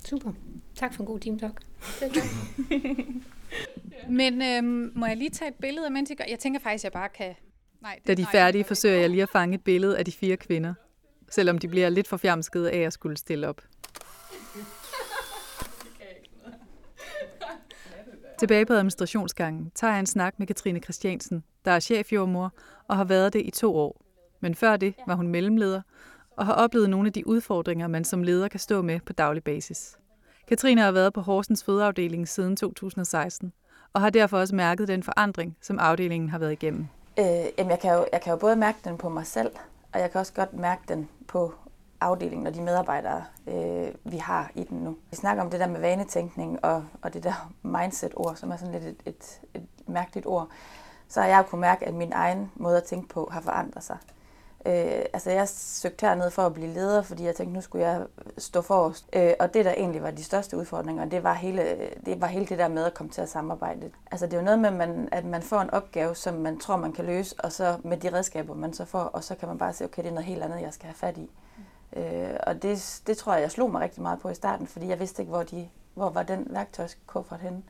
Super. 0.05 0.31
Tak 0.75 0.93
for 0.93 1.03
en 1.03 1.07
god 1.07 1.19
team 1.19 1.39
talk. 1.39 1.61
Men 4.09 4.41
øhm, 4.41 4.91
må 4.95 5.05
jeg 5.05 5.17
lige 5.17 5.29
tage 5.29 5.49
et 5.49 5.55
billede, 5.55 5.89
mens 5.89 6.09
I 6.09 6.15
gør? 6.15 6.23
Jeg 6.29 6.39
tænker 6.39 6.59
faktisk, 6.59 6.83
jeg 6.83 6.91
bare 6.91 7.09
kan... 7.09 7.35
Nej, 7.81 7.95
det, 7.95 8.07
da 8.07 8.13
de 8.13 8.21
er 8.21 8.27
færdige, 8.31 8.63
forsøger 8.63 8.99
jeg 8.99 9.09
lige 9.09 9.23
at 9.23 9.29
fange 9.29 9.55
et 9.55 9.63
billede 9.63 9.97
af 9.97 10.05
de 10.05 10.11
fire 10.11 10.37
kvinder, 10.37 10.73
selvom 11.29 11.57
de 11.57 11.67
bliver 11.67 11.89
lidt 11.89 12.07
for 12.07 12.17
fjamskede 12.17 12.71
af 12.71 12.79
at 12.79 12.93
skulle 12.93 13.17
stille 13.17 13.47
op. 13.47 13.61
Tilbage 18.39 18.65
på 18.65 18.73
administrationsgangen 18.73 19.71
tager 19.75 19.93
jeg 19.93 19.99
en 19.99 20.05
snak 20.05 20.39
med 20.39 20.47
Katrine 20.47 20.79
Christiansen, 20.79 21.43
der 21.65 21.71
er 21.71 21.79
chefjordmor 21.79 22.53
og 22.87 22.97
har 22.97 23.03
været 23.03 23.33
det 23.33 23.41
i 23.45 23.51
to 23.51 23.75
år. 23.75 24.01
Men 24.39 24.55
før 24.55 24.77
det 24.77 24.93
var 25.07 25.15
hun 25.15 25.27
mellemleder 25.27 25.81
og 26.37 26.45
har 26.45 26.53
oplevet 26.53 26.89
nogle 26.89 27.07
af 27.07 27.13
de 27.13 27.27
udfordringer, 27.27 27.87
man 27.87 28.03
som 28.03 28.23
leder 28.23 28.47
kan 28.47 28.59
stå 28.59 28.81
med 28.81 28.99
på 29.05 29.13
daglig 29.13 29.43
basis. 29.43 29.97
Katrine 30.51 30.81
har 30.81 30.91
været 30.91 31.13
på 31.13 31.21
Horsens 31.21 31.63
fødeafdeling 31.63 32.27
siden 32.27 32.55
2016 32.55 33.53
og 33.93 34.01
har 34.01 34.09
derfor 34.09 34.37
også 34.37 34.55
mærket 34.55 34.87
den 34.87 35.03
forandring, 35.03 35.57
som 35.61 35.79
afdelingen 35.79 36.29
har 36.29 36.39
været 36.39 36.51
igennem. 36.51 36.87
Øh, 37.19 37.25
jamen 37.57 37.71
jeg, 37.71 37.79
kan 37.79 37.93
jo, 37.93 38.05
jeg 38.13 38.21
kan 38.21 38.31
jo 38.31 38.37
både 38.37 38.55
mærke 38.55 38.77
den 38.83 38.97
på 38.97 39.09
mig 39.09 39.27
selv, 39.27 39.51
og 39.93 39.99
jeg 39.99 40.11
kan 40.11 40.19
også 40.19 40.33
godt 40.33 40.53
mærke 40.53 40.81
den 40.87 41.09
på 41.27 41.53
afdelingen 42.01 42.47
og 42.47 42.55
de 42.55 42.61
medarbejdere, 42.61 43.23
øh, 43.47 44.11
vi 44.11 44.17
har 44.17 44.51
i 44.55 44.63
den 44.63 44.77
nu. 44.77 44.97
Vi 45.09 45.15
snakker 45.15 45.43
om 45.43 45.49
det 45.49 45.59
der 45.59 45.67
med 45.67 45.79
vanetænkning 45.79 46.65
og, 46.65 46.85
og 47.01 47.13
det 47.13 47.23
der 47.23 47.53
mindset-ord, 47.61 48.35
som 48.35 48.51
er 48.51 48.57
sådan 48.57 48.73
lidt 48.73 48.83
et, 48.83 49.01
et, 49.05 49.39
et 49.53 49.67
mærkeligt 49.87 50.27
ord. 50.27 50.49
Så 51.07 51.21
har 51.21 51.27
jeg 51.27 51.37
jo 51.37 51.43
kunnet 51.43 51.61
mærke, 51.61 51.87
at 51.87 51.93
min 51.93 52.11
egen 52.13 52.51
måde 52.55 52.77
at 52.77 52.83
tænke 52.83 53.07
på 53.07 53.29
har 53.31 53.41
forandret 53.41 53.83
sig. 53.83 53.97
Øh, 54.65 55.05
altså 55.13 55.31
jeg 55.31 55.49
søgte 55.49 56.05
herned 56.05 56.31
for 56.31 56.41
at 56.41 56.53
blive 56.53 56.67
leder, 56.67 57.01
fordi 57.01 57.23
jeg 57.25 57.35
tænkte, 57.35 57.53
nu 57.53 57.61
skulle 57.61 57.87
jeg 57.87 58.05
stå 58.37 58.61
forrest. 58.61 59.09
Øh, 59.13 59.33
og 59.39 59.53
det, 59.53 59.65
der 59.65 59.71
egentlig 59.71 60.03
var 60.03 60.11
de 60.11 60.23
største 60.23 60.57
udfordringer, 60.57 61.05
det 61.05 61.23
var, 61.23 61.33
hele, 61.33 61.89
det 62.05 62.21
var 62.21 62.27
hele 62.27 62.45
det 62.45 62.57
der 62.57 62.67
med 62.67 62.83
at 62.83 62.93
komme 62.93 63.11
til 63.11 63.21
at 63.21 63.29
samarbejde. 63.29 63.91
Altså 64.11 64.25
det 64.25 64.33
er 64.33 64.37
jo 64.37 64.43
noget 64.43 64.59
med, 64.59 64.69
at 64.69 64.75
man, 64.75 65.09
at 65.11 65.25
man 65.25 65.41
får 65.41 65.61
en 65.61 65.69
opgave, 65.69 66.15
som 66.15 66.33
man 66.33 66.59
tror, 66.59 66.75
man 66.77 66.93
kan 66.93 67.05
løse, 67.05 67.35
og 67.39 67.51
så 67.51 67.77
med 67.83 67.97
de 67.97 68.13
redskaber, 68.13 68.53
man 68.53 68.73
så 68.73 68.85
får, 68.85 69.03
og 69.03 69.23
så 69.23 69.35
kan 69.35 69.47
man 69.47 69.57
bare 69.57 69.73
se, 69.73 69.85
okay, 69.85 70.03
det 70.03 70.09
er 70.09 70.13
noget 70.13 70.25
helt 70.25 70.43
andet, 70.43 70.61
jeg 70.61 70.73
skal 70.73 70.85
have 70.85 70.95
fat 70.95 71.17
i. 71.17 71.29
Øh, 71.95 72.35
og 72.47 72.61
det, 72.63 73.01
det 73.07 73.17
tror 73.17 73.33
jeg, 73.33 73.41
jeg 73.41 73.51
slog 73.51 73.71
mig 73.71 73.81
rigtig 73.81 74.01
meget 74.01 74.19
på 74.19 74.29
i 74.29 74.35
starten, 74.35 74.67
fordi 74.67 74.87
jeg 74.87 74.99
vidste 74.99 75.21
ikke, 75.21 75.29
hvor, 75.29 75.43
de, 75.43 75.69
hvor 75.93 76.09
var 76.09 76.23
den 76.23 76.47
værktøjskuffert 76.49 77.39
henne. 77.39 77.63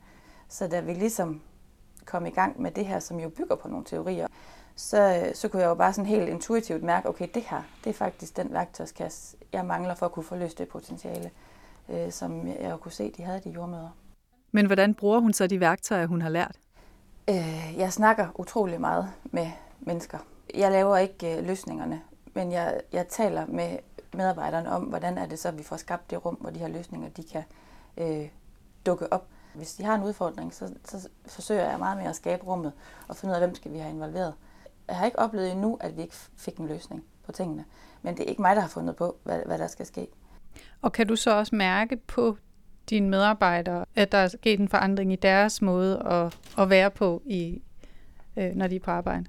Så 0.48 0.68
da 0.68 0.80
vi 0.80 0.94
ligesom 0.94 1.40
kom 2.04 2.26
i 2.26 2.30
gang 2.30 2.62
med 2.62 2.70
det 2.70 2.86
her, 2.86 2.98
som 2.98 3.20
jo 3.20 3.28
bygger 3.28 3.56
på 3.56 3.68
nogle 3.68 3.84
teorier, 3.84 4.26
så, 4.76 5.30
så 5.34 5.48
kunne 5.48 5.62
jeg 5.62 5.68
jo 5.68 5.74
bare 5.74 5.92
sådan 5.92 6.06
helt 6.06 6.28
intuitivt 6.28 6.82
mærke, 6.82 7.08
okay, 7.08 7.28
det 7.34 7.42
her, 7.42 7.62
det 7.84 7.90
er 7.90 7.94
faktisk 7.94 8.36
den 8.36 8.52
værktøjskasse, 8.52 9.36
jeg 9.52 9.64
mangler 9.64 9.94
for 9.94 10.06
at 10.06 10.12
kunne 10.12 10.24
forløse 10.24 10.56
det 10.56 10.68
potentiale, 10.68 11.30
øh, 11.88 12.12
som 12.12 12.46
jeg 12.46 12.70
jo 12.70 12.76
kunne 12.76 12.92
se, 12.92 13.12
de 13.16 13.22
havde 13.22 13.40
de 13.44 13.50
jordmøder. 13.50 13.90
Men 14.52 14.66
hvordan 14.66 14.94
bruger 14.94 15.20
hun 15.20 15.32
så 15.32 15.46
de 15.46 15.60
værktøjer, 15.60 16.06
hun 16.06 16.22
har 16.22 16.28
lært? 16.28 16.56
Øh, 17.28 17.74
jeg 17.76 17.92
snakker 17.92 18.26
utrolig 18.34 18.80
meget 18.80 19.08
med 19.24 19.50
mennesker. 19.80 20.18
Jeg 20.54 20.70
laver 20.70 20.96
ikke 20.96 21.38
øh, 21.38 21.44
løsningerne, 21.44 22.02
men 22.34 22.52
jeg, 22.52 22.80
jeg 22.92 23.08
taler 23.08 23.46
med 23.46 23.78
medarbejderne 24.14 24.70
om, 24.70 24.82
hvordan 24.82 25.18
er 25.18 25.26
det 25.26 25.38
så, 25.38 25.48
at 25.48 25.58
vi 25.58 25.62
får 25.62 25.76
skabt 25.76 26.10
det 26.10 26.24
rum, 26.24 26.34
hvor 26.34 26.50
de 26.50 26.58
her 26.58 26.68
løsninger 26.68 27.08
de 27.08 27.22
kan 27.22 27.42
øh, 27.96 28.28
dukke 28.86 29.12
op. 29.12 29.26
Hvis 29.54 29.74
de 29.74 29.84
har 29.84 29.94
en 29.94 30.02
udfordring, 30.02 30.54
så, 30.54 30.74
så 30.84 31.08
forsøger 31.26 31.70
jeg 31.70 31.78
meget 31.78 31.98
med 31.98 32.06
at 32.06 32.16
skabe 32.16 32.44
rummet 32.46 32.72
og 33.08 33.16
finde 33.16 33.32
ud 33.32 33.34
af, 33.34 33.40
hvem 33.40 33.54
skal 33.54 33.72
vi 33.72 33.78
have 33.78 33.94
involveret. 33.94 34.34
Jeg 34.88 34.96
har 34.96 35.06
ikke 35.06 35.18
oplevet 35.18 35.52
endnu, 35.52 35.78
at 35.80 35.96
vi 35.96 36.02
ikke 36.02 36.16
fik 36.36 36.56
en 36.56 36.66
løsning 36.66 37.04
på 37.26 37.32
tingene. 37.32 37.64
Men 38.02 38.16
det 38.16 38.22
er 38.22 38.28
ikke 38.28 38.42
mig, 38.42 38.56
der 38.56 38.62
har 38.62 38.68
fundet 38.68 38.96
på, 38.96 39.16
hvad, 39.22 39.40
hvad 39.46 39.58
der 39.58 39.66
skal 39.66 39.86
ske. 39.86 40.06
Og 40.82 40.92
kan 40.92 41.06
du 41.06 41.16
så 41.16 41.36
også 41.36 41.54
mærke 41.54 41.96
på 41.96 42.36
dine 42.90 43.08
medarbejdere, 43.08 43.84
at 43.94 44.12
der 44.12 44.18
er 44.18 44.28
sket 44.28 44.60
en 44.60 44.68
forandring 44.68 45.12
i 45.12 45.16
deres 45.16 45.62
måde 45.62 46.02
at, 46.06 46.38
at 46.58 46.70
være 46.70 46.90
på, 46.90 47.22
i, 47.24 47.62
øh, 48.36 48.54
når 48.54 48.66
de 48.66 48.76
er 48.76 48.80
på 48.80 48.90
arbejde? 48.90 49.24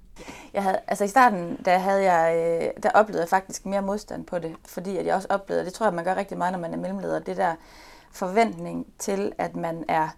Jeg 0.54 0.64
havde, 0.64 0.80
altså 0.88 1.04
i 1.04 1.08
starten, 1.08 1.58
der, 1.66 1.78
havde 1.78 2.12
jeg, 2.12 2.36
øh, 2.36 2.84
der 2.84 2.90
oplevede 2.90 3.22
jeg 3.22 3.30
faktisk 3.30 3.66
mere 3.66 3.82
modstand 3.82 4.26
på 4.26 4.40
det, 4.40 4.56
fordi 4.66 4.98
at 4.98 5.06
jeg 5.06 5.16
også 5.16 5.28
oplevede, 5.30 5.62
og 5.62 5.66
det 5.66 5.74
tror 5.74 5.86
jeg, 5.86 5.94
man 5.94 6.06
gør 6.06 6.16
rigtig 6.16 6.38
meget, 6.38 6.52
når 6.52 6.60
man 6.60 6.74
er 6.74 6.78
mellemleder, 6.78 7.20
det 7.20 7.38
der 7.38 7.56
forventning 8.12 8.94
til, 9.00 9.32
at 9.38 9.56
man 9.56 9.86
er 9.88 10.10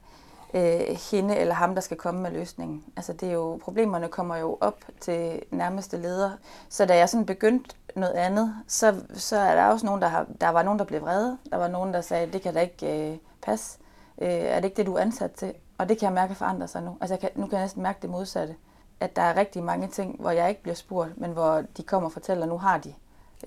øh, 0.55 0.97
hende 1.11 1.35
eller 1.35 1.53
ham, 1.53 1.75
der 1.75 1.81
skal 1.81 1.97
komme 1.97 2.21
med 2.21 2.31
løsningen. 2.31 2.83
Altså 2.95 3.13
det 3.13 3.29
er 3.29 3.33
jo, 3.33 3.59
problemerne 3.63 4.07
kommer 4.07 4.35
jo 4.35 4.57
op 4.61 4.79
til 4.99 5.41
nærmeste 5.51 5.97
leder. 5.97 6.31
Så 6.69 6.85
da 6.85 6.97
jeg 6.97 7.09
sådan 7.09 7.25
begyndte 7.25 7.75
noget 7.95 8.13
andet, 8.13 8.55
så, 8.67 8.95
så 9.13 9.37
er 9.37 9.55
der 9.55 9.65
også 9.65 9.85
nogen, 9.85 10.01
der, 10.01 10.07
har, 10.07 10.25
der 10.41 10.49
var 10.49 10.63
nogen, 10.63 10.79
der 10.79 10.85
blev 10.85 11.01
vrede. 11.01 11.37
Der 11.51 11.57
var 11.57 11.67
nogen, 11.67 11.93
der 11.93 12.01
sagde, 12.01 12.31
det 12.31 12.41
kan 12.41 12.53
da 12.53 12.59
ikke 12.59 13.11
øh, 13.11 13.17
passe. 13.41 13.79
Øh, 14.21 14.29
er 14.29 14.55
det 14.55 14.65
ikke 14.65 14.77
det, 14.77 14.85
du 14.85 14.93
er 14.93 15.01
ansat 15.01 15.31
til? 15.31 15.53
Og 15.77 15.89
det 15.89 15.97
kan 15.97 16.05
jeg 16.05 16.13
mærke 16.13 16.35
forandre 16.35 16.67
sig 16.67 16.83
nu. 16.83 16.97
Altså 17.01 17.13
jeg 17.13 17.19
kan, 17.19 17.29
nu 17.35 17.47
kan 17.47 17.57
jeg 17.57 17.63
næsten 17.63 17.83
mærke 17.83 17.99
det 18.01 18.09
modsatte. 18.09 18.55
At 18.99 19.15
der 19.15 19.21
er 19.21 19.37
rigtig 19.37 19.63
mange 19.63 19.87
ting, 19.87 20.15
hvor 20.19 20.31
jeg 20.31 20.49
ikke 20.49 20.61
bliver 20.61 20.75
spurgt, 20.75 21.17
men 21.17 21.31
hvor 21.31 21.63
de 21.77 21.83
kommer 21.83 22.09
og 22.09 22.13
fortæller, 22.13 22.43
at 22.43 22.49
nu 22.49 22.57
har 22.57 22.77
de 22.77 22.93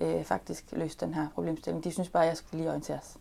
øh, 0.01 0.23
faktisk 0.23 0.65
løst 0.71 1.01
den 1.01 1.13
her 1.13 1.27
problemstilling. 1.33 1.83
De 1.83 1.91
synes 1.91 2.09
bare, 2.09 2.23
at 2.23 2.29
jeg 2.29 2.37
skal 2.37 2.57
lige 2.57 2.69
orienteres. 2.69 3.17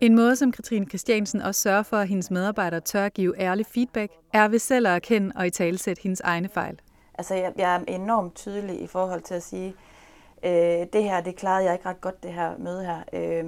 En 0.00 0.16
måde, 0.16 0.36
som 0.36 0.52
Katrine 0.52 0.86
Christiansen 0.86 1.42
også 1.42 1.60
sørger 1.60 1.82
for, 1.82 1.96
at 1.96 2.08
hendes 2.08 2.30
medarbejdere 2.30 2.80
tør 2.80 3.06
at 3.06 3.14
give 3.14 3.40
ærlig 3.40 3.66
feedback, 3.66 4.12
er 4.32 4.48
ved 4.48 4.58
selv 4.58 4.86
at 4.86 4.92
erkende 4.92 5.32
og 5.36 5.46
i 5.46 5.50
talesætte 5.50 6.02
hendes 6.02 6.20
egne 6.20 6.48
fejl. 6.48 6.80
Altså, 7.14 7.34
jeg, 7.34 7.52
jeg 7.56 7.74
er 7.74 7.80
enormt 7.88 8.34
tydelig 8.34 8.82
i 8.82 8.86
forhold 8.86 9.22
til 9.22 9.34
at 9.34 9.42
sige, 9.42 9.74
øh, 10.44 10.86
det 10.92 11.04
her, 11.04 11.20
det 11.20 11.36
klarede 11.36 11.64
jeg 11.64 11.72
ikke 11.72 11.88
ret 11.88 12.00
godt, 12.00 12.22
det 12.22 12.32
her 12.32 12.58
møde 12.58 12.84
her. 12.84 13.02
Øh, 13.12 13.44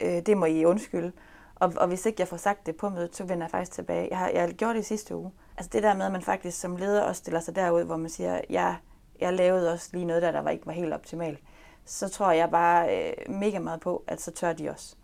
øh, 0.00 0.22
det 0.26 0.36
må 0.36 0.46
I 0.46 0.64
undskylde. 0.64 1.12
Og, 1.54 1.72
og 1.76 1.88
hvis 1.88 2.06
ikke 2.06 2.20
jeg 2.20 2.28
får 2.28 2.36
sagt 2.36 2.66
det 2.66 2.76
på 2.76 2.88
mødet, 2.88 3.16
så 3.16 3.24
vender 3.24 3.44
jeg 3.44 3.50
faktisk 3.50 3.72
tilbage. 3.72 4.08
Jeg 4.10 4.18
har, 4.18 4.28
jeg 4.28 4.40
har 4.40 4.48
gjort 4.48 4.74
det 4.74 4.82
i 4.82 4.84
sidste 4.84 5.16
uge. 5.16 5.32
Altså 5.56 5.70
det 5.72 5.82
der 5.82 5.94
med, 5.94 6.06
at 6.06 6.12
man 6.12 6.22
faktisk 6.22 6.60
som 6.60 6.76
leder 6.76 7.02
også 7.02 7.18
stiller 7.18 7.40
sig 7.40 7.56
derud, 7.56 7.84
hvor 7.84 7.96
man 7.96 8.10
siger, 8.10 8.40
jeg, 8.50 8.76
jeg 9.20 9.32
lavede 9.32 9.72
også 9.72 9.88
lige 9.92 10.04
noget 10.04 10.22
der, 10.22 10.30
der 10.30 10.40
var 10.40 10.50
ikke 10.50 10.66
var 10.66 10.72
helt 10.72 10.92
optimalt. 10.92 11.38
Så 11.84 12.08
tror 12.08 12.32
jeg 12.32 12.50
bare 12.50 12.96
øh, 12.96 13.34
mega 13.34 13.58
meget 13.58 13.80
på, 13.80 14.04
at 14.06 14.20
så 14.20 14.30
tør 14.30 14.52
de 14.52 14.70
også. 14.70 14.96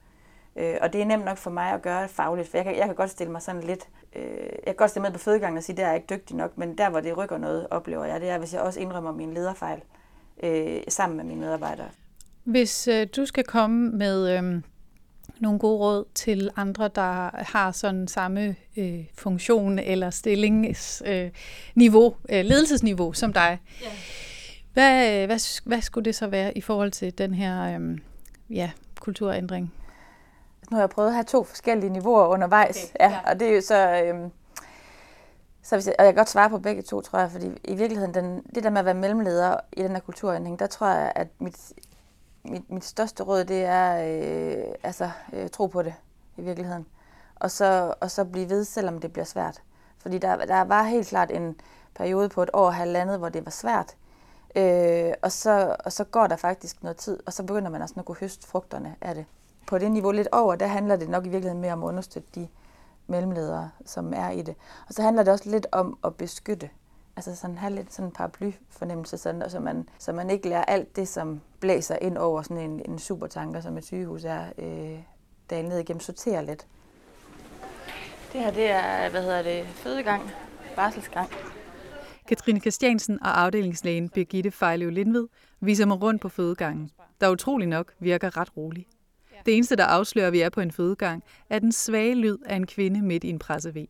Øh, 0.56 0.76
og 0.80 0.92
det 0.92 1.00
er 1.00 1.04
nemt 1.04 1.25
nok 1.25 1.37
for 1.37 1.50
mig 1.50 1.73
at 1.73 1.82
gøre 1.82 2.08
fagligt, 2.08 2.49
for 2.49 2.56
jeg 2.56 2.64
kan, 2.64 2.76
jeg 2.76 2.87
kan 2.87 2.94
godt 2.94 3.11
stille 3.11 3.32
mig 3.32 3.42
sådan 3.42 3.62
lidt... 3.62 3.88
Øh, 4.16 4.23
jeg 4.42 4.66
kan 4.66 4.75
godt 4.75 4.90
stille 4.90 5.02
med 5.02 5.12
på 5.12 5.18
fødegangen 5.18 5.58
og 5.58 5.64
sige, 5.64 5.75
at 5.75 5.76
der 5.76 5.84
er 5.84 5.88
jeg 5.88 5.96
ikke 5.96 6.14
dygtig 6.14 6.37
nok, 6.37 6.58
men 6.58 6.78
der, 6.78 6.90
hvor 6.90 7.00
det 7.00 7.16
rykker 7.16 7.38
noget, 7.38 7.66
oplever 7.70 8.04
jeg, 8.04 8.20
det 8.20 8.28
er, 8.28 8.38
hvis 8.38 8.54
jeg 8.54 8.62
også 8.62 8.80
indrømmer 8.80 9.12
min 9.12 9.34
lederfejl 9.34 9.80
øh, 10.42 10.80
sammen 10.88 11.16
med 11.16 11.25
mine 11.25 11.40
medarbejdere. 11.40 11.88
Hvis 12.44 12.88
øh, 12.88 13.06
du 13.16 13.26
skal 13.26 13.44
komme 13.44 13.90
med 13.90 14.38
øh, 14.38 14.62
nogle 15.40 15.58
gode 15.58 15.78
råd 15.78 16.04
til 16.14 16.50
andre, 16.56 16.90
der 16.94 17.42
har 17.42 17.73
sådan 17.73 18.08
samme 18.08 18.56
øh, 18.76 19.04
funktion 19.18 19.78
eller 19.78 20.11
stillingsniveau, 20.11 22.16
øh, 22.28 22.38
øh, 22.38 22.44
ledelsesniveau 22.44 23.12
som 23.12 23.32
dig, 23.32 23.58
ja. 23.82 23.87
hvad, 24.73 25.26
hvad, 25.26 25.62
hvad 25.64 25.80
skulle 25.80 26.04
det 26.04 26.14
så 26.14 26.26
være 26.26 26.58
i 26.58 26.61
forhold 26.61 26.90
til 26.90 27.18
den 27.18 27.34
her 27.34 27.78
øh, 27.78 27.99
ja, 28.50 28.70
kulturændring? 29.00 29.73
Nu 30.71 30.76
har 30.76 30.83
jeg 30.83 30.90
prøvet 30.90 31.09
at 31.09 31.14
have 31.14 31.25
to 31.25 31.44
forskellige 31.44 31.90
niveauer 31.90 32.26
undervejs, 32.26 32.85
okay, 32.85 33.04
ja, 33.04 33.11
ja. 33.11 33.30
og 33.30 33.40
det 33.40 33.49
er 33.49 33.54
jo 33.54 33.61
så... 33.61 34.02
Øh, 34.04 34.30
så 35.62 35.76
hvis 35.76 35.87
jeg, 35.87 35.94
og 35.99 36.04
jeg 36.04 36.14
kan 36.14 36.21
godt 36.21 36.28
svare 36.28 36.50
på 36.50 36.59
begge 36.59 36.83
to, 36.83 37.00
tror 37.00 37.18
jeg, 37.18 37.30
fordi 37.30 37.50
i 37.64 37.75
virkeligheden, 37.75 38.14
den, 38.14 38.42
det 38.54 38.64
der 38.64 38.71
med 38.71 38.78
at 38.78 38.85
være 38.85 38.94
mellemleder 38.94 39.56
i 39.73 39.83
den 39.83 39.90
her 39.90 40.00
kulturændring, 40.00 40.59
der 40.59 40.66
tror 40.66 40.87
jeg, 40.87 41.12
at 41.14 41.28
mit, 41.38 41.73
mit, 42.44 42.71
mit 42.71 42.85
største 42.85 43.23
råd, 43.23 43.44
det 43.44 43.64
er 43.64 43.97
øh, 43.97 44.75
altså, 44.83 45.11
øh, 45.33 45.49
tro 45.49 45.66
på 45.66 45.83
det 45.83 45.94
i 46.37 46.42
virkeligheden. 46.42 46.87
Og 47.37 47.50
så, 47.50 47.94
og 48.00 48.11
så 48.11 48.25
blive 48.25 48.49
ved, 48.49 48.64
selvom 48.64 49.00
det 49.00 49.12
bliver 49.12 49.25
svært. 49.25 49.62
Fordi 49.99 50.18
der, 50.18 50.37
der 50.37 50.61
var 50.61 50.83
helt 50.83 51.06
klart 51.06 51.30
en 51.30 51.61
periode 51.94 52.28
på 52.28 52.42
et 52.42 52.50
år 52.52 52.66
og 52.66 52.75
halvandet, 52.75 53.18
hvor 53.18 53.28
det 53.28 53.44
var 53.44 53.50
svært. 53.50 53.97
Øh, 54.56 55.12
og, 55.23 55.33
så, 55.33 55.76
og 55.85 55.92
så 55.92 56.04
går 56.04 56.26
der 56.26 56.37
faktisk 56.37 56.83
noget 56.83 56.97
tid, 56.97 57.18
og 57.26 57.33
så 57.33 57.42
begynder 57.42 57.71
man 57.71 57.83
også 57.83 57.94
at 57.99 58.04
kunne 58.04 58.16
høste 58.21 58.49
frugterne 58.49 58.97
af 59.00 59.14
det. 59.14 59.25
På 59.66 59.78
det 59.78 59.92
niveau 59.92 60.11
lidt 60.11 60.28
over, 60.33 60.54
der 60.54 60.66
handler 60.66 60.97
det 60.97 61.09
nok 61.09 61.26
i 61.26 61.28
virkeligheden 61.28 61.61
mere 61.61 61.73
om 61.73 61.83
at 61.83 61.88
understøtte 61.88 62.28
de 62.35 62.49
mellemledere, 63.06 63.71
som 63.87 64.12
er 64.16 64.30
i 64.30 64.42
det. 64.42 64.54
Og 64.88 64.94
så 64.94 65.02
handler 65.02 65.23
det 65.23 65.33
også 65.33 65.50
lidt 65.50 65.66
om 65.73 65.99
at 66.04 66.14
beskytte. 66.14 66.71
Altså 67.16 67.37
sådan 67.37 67.59
have 67.59 67.75
lidt 67.75 67.92
sådan 67.92 68.09
en 68.09 68.12
paraply-fornemmelse, 68.12 69.18
sådan, 69.18 69.50
så, 69.50 69.61
man, 69.61 69.88
så 69.99 70.12
man 70.12 70.30
ikke 70.30 70.49
lærer 70.49 70.64
alt 70.64 70.97
det, 70.97 71.09
som 71.09 71.40
blæser 71.61 71.97
ind 71.97 72.18
over 72.18 72.42
sådan 72.42 72.71
en, 72.71 72.83
en 72.88 72.99
supertanker, 72.99 73.61
som 73.61 73.76
et 73.76 73.85
sygehus 73.85 74.25
er, 74.25 74.44
øh, 74.59 74.99
dale 75.50 75.68
ned 75.68 75.78
igennem, 75.78 76.00
sortere 76.00 76.44
lidt. 76.44 76.66
Det 78.33 78.40
her, 78.40 78.50
det 78.50 78.71
er, 78.71 79.11
hvad 79.11 79.23
hedder 79.23 79.42
det, 79.42 79.66
fødegang, 79.66 80.30
barselsgang. 80.76 81.30
Katrine 82.28 82.61
Christiansen 82.61 83.23
og 83.23 83.40
afdelingslægen 83.40 84.09
Birgitte 84.09 84.50
Fejlev 84.50 84.90
Lindved 84.90 85.28
viser 85.61 85.87
mig 85.87 86.02
rundt 86.02 86.23
på 86.23 86.28
fødegangen, 86.28 86.90
der 87.21 87.30
utrolig 87.30 87.68
nok 87.68 87.92
virker 87.99 88.37
ret 88.37 88.56
rolig. 88.56 88.87
Det 89.46 89.54
eneste, 89.54 89.76
der 89.76 89.84
afslører, 89.84 90.26
at 90.26 90.32
vi 90.32 90.40
er 90.40 90.48
på 90.48 90.60
en 90.60 90.72
fødegang, 90.72 91.22
er 91.50 91.58
den 91.58 91.72
svage 91.72 92.14
lyd 92.14 92.38
af 92.46 92.56
en 92.56 92.66
kvinde 92.66 93.02
midt 93.02 93.24
i 93.24 93.28
en 93.28 93.38
pressevæg. 93.38 93.88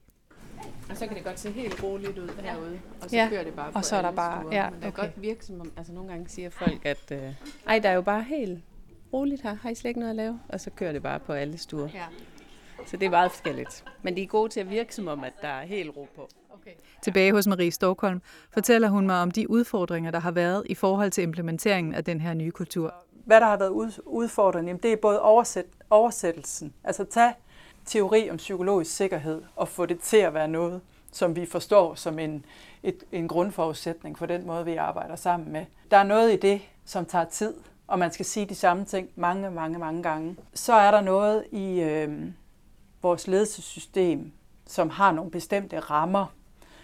Og 0.90 0.96
så 0.96 1.06
kan 1.06 1.16
det 1.16 1.25
godt 1.25 1.40
se 1.40 1.50
helt 1.50 1.82
roligt 1.82 2.18
ud 2.18 2.28
herude, 2.42 2.80
og 3.02 3.11
så 3.11 3.16
ja. 3.16 3.28
kører 3.30 3.44
det 3.44 3.54
bare 3.54 3.73
på 3.73 3.78
og 3.78 3.84
så 3.84 3.96
er 3.96 4.02
der 4.02 4.12
bare, 4.12 4.42
stuer. 4.42 4.54
ja, 4.54 4.70
Men 4.70 4.80
det 4.80 4.88
okay. 4.88 4.96
kan 4.96 5.08
godt 5.08 5.23
virke 5.23 5.44
som 5.44 5.61
om, 5.61 5.73
altså 5.76 5.92
nogle 5.92 6.08
gange 6.08 6.28
siger 6.28 6.50
folk, 6.50 6.87
at 6.87 7.11
øh, 7.12 7.18
ej, 7.66 7.78
der 7.78 7.88
er 7.88 7.94
jo 7.94 8.02
bare 8.02 8.23
helt 8.23 8.58
roligt 9.12 9.42
her, 9.42 9.54
har 9.54 9.70
I 9.70 9.75
slet 9.75 9.88
ikke 9.88 10.00
noget 10.00 10.11
at 10.11 10.16
lave? 10.16 10.40
Og 10.49 10.61
så 10.61 10.70
kører 10.70 10.92
det 10.92 11.02
bare 11.02 11.20
på 11.20 11.32
alle 11.32 11.58
stuer. 11.58 11.88
Ja. 11.94 12.04
Så 12.87 12.96
det 12.96 13.06
er 13.06 13.11
meget 13.11 13.30
forskelligt. 13.30 13.84
Men 14.02 14.16
de 14.16 14.23
er 14.23 14.26
gode 14.26 14.52
til 14.52 14.61
at 14.61 14.70
virke 14.70 14.94
som 14.94 15.08
om, 15.08 15.25
at 15.25 15.32
der 15.42 15.49
er 15.49 15.66
helt 15.66 15.96
ro 15.96 16.08
på. 16.16 16.28
Okay. 16.50 16.70
Tilbage 17.02 17.32
hos 17.32 17.46
Marie 17.46 17.70
Stockholm 17.70 18.23
fortæller 18.50 18.88
hun 18.88 19.06
mig 19.06 19.20
om 19.23 19.30
de 19.30 19.50
udfordringer, 19.50 20.11
der 20.11 20.18
har 20.18 20.30
været 20.30 20.62
i 20.66 20.75
forhold 20.75 21.11
til 21.11 21.23
implementeringen 21.23 21.94
af 21.94 22.04
den 22.04 22.20
her 22.20 22.34
nye 22.34 22.50
kultur. 22.50 22.94
Hvad 23.25 23.40
der 23.40 23.47
har 23.47 23.57
været 23.57 23.99
udfordrende, 24.07 24.69
jamen 24.69 24.83
det 24.83 24.93
er 24.93 24.97
både 24.97 25.23
oversæt, 25.23 25.64
oversættelsen, 25.90 26.75
altså 26.85 27.04
tag 27.04 27.33
teori 27.85 28.31
om 28.31 28.37
psykologisk 28.37 28.97
sikkerhed 28.97 29.43
og 29.57 29.69
få 29.69 29.87
det 29.87 30.00
til 30.00 30.16
at 30.16 30.35
være 30.35 30.49
noget, 30.49 30.81
som 31.12 31.37
vi 31.37 31.47
forstår 31.47 31.95
som 31.95 32.19
en, 32.19 32.45
et, 32.83 33.04
en 33.12 33.28
grundforudsætning 33.28 34.19
for 34.19 34.26
den 34.26 34.47
måde, 34.47 34.64
vi 34.64 34.76
arbejder 34.76 35.16
sammen 35.16 35.52
med. 35.52 35.64
Der 35.90 35.97
er 35.97 36.02
noget 36.02 36.33
i 36.33 36.37
det, 36.37 36.61
som 36.85 37.04
tager 37.04 37.25
tid, 37.25 37.54
og 37.87 37.99
man 37.99 38.12
skal 38.12 38.26
sige 38.26 38.47
de 38.47 38.54
samme 38.54 38.85
ting 38.85 39.09
mange, 39.16 39.50
mange, 39.50 39.78
mange 39.78 40.02
gange. 40.02 40.37
Så 40.54 40.73
er 40.73 40.90
der 40.90 41.00
noget 41.00 41.45
i 41.52 41.81
øh, 41.81 42.23
vores 43.02 43.28
ledelsessystem, 43.28 44.33
som 44.66 44.90
har 44.90 45.12
nogle 45.12 45.31
bestemte 45.31 45.81
rammer, 45.81 46.26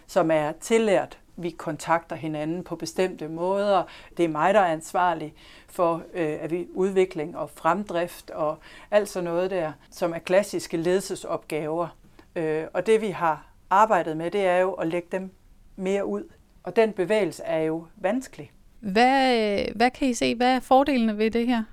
som 0.06 0.30
er 0.30 0.52
tillært. 0.52 1.18
Vi 1.42 1.50
kontakter 1.50 2.16
hinanden 2.16 2.64
på 2.64 2.76
bestemte 2.76 3.28
måder. 3.28 3.82
Det 4.16 4.24
er 4.24 4.28
mig, 4.28 4.54
der 4.54 4.60
er 4.60 4.72
ansvarlig 4.72 5.34
for 5.68 6.02
øh, 6.14 6.36
at 6.40 6.50
vi 6.50 6.66
udvikling 6.74 7.36
og 7.36 7.50
fremdrift 7.50 8.30
og 8.30 8.58
alt 8.90 9.08
sådan 9.08 9.24
noget 9.24 9.50
der, 9.50 9.72
som 9.90 10.12
er 10.12 10.18
klassiske 10.18 10.76
ledelsesopgaver. 10.76 11.96
Øh, 12.36 12.64
og 12.72 12.86
det 12.86 13.00
vi 13.00 13.08
har 13.08 13.46
arbejdet 13.70 14.16
med, 14.16 14.30
det 14.30 14.46
er 14.46 14.58
jo 14.58 14.72
at 14.72 14.88
lægge 14.88 15.08
dem 15.12 15.30
mere 15.76 16.06
ud. 16.06 16.24
Og 16.62 16.76
den 16.76 16.92
bevægelse 16.92 17.42
er 17.42 17.62
jo 17.62 17.86
vanskelig. 17.96 18.50
Hvad, 18.80 19.64
hvad 19.74 19.90
kan 19.90 20.08
I 20.08 20.14
se? 20.14 20.34
Hvad 20.34 20.54
er 20.54 20.60
fordelene 20.60 21.18
ved 21.18 21.30
det 21.30 21.46
her? 21.46 21.64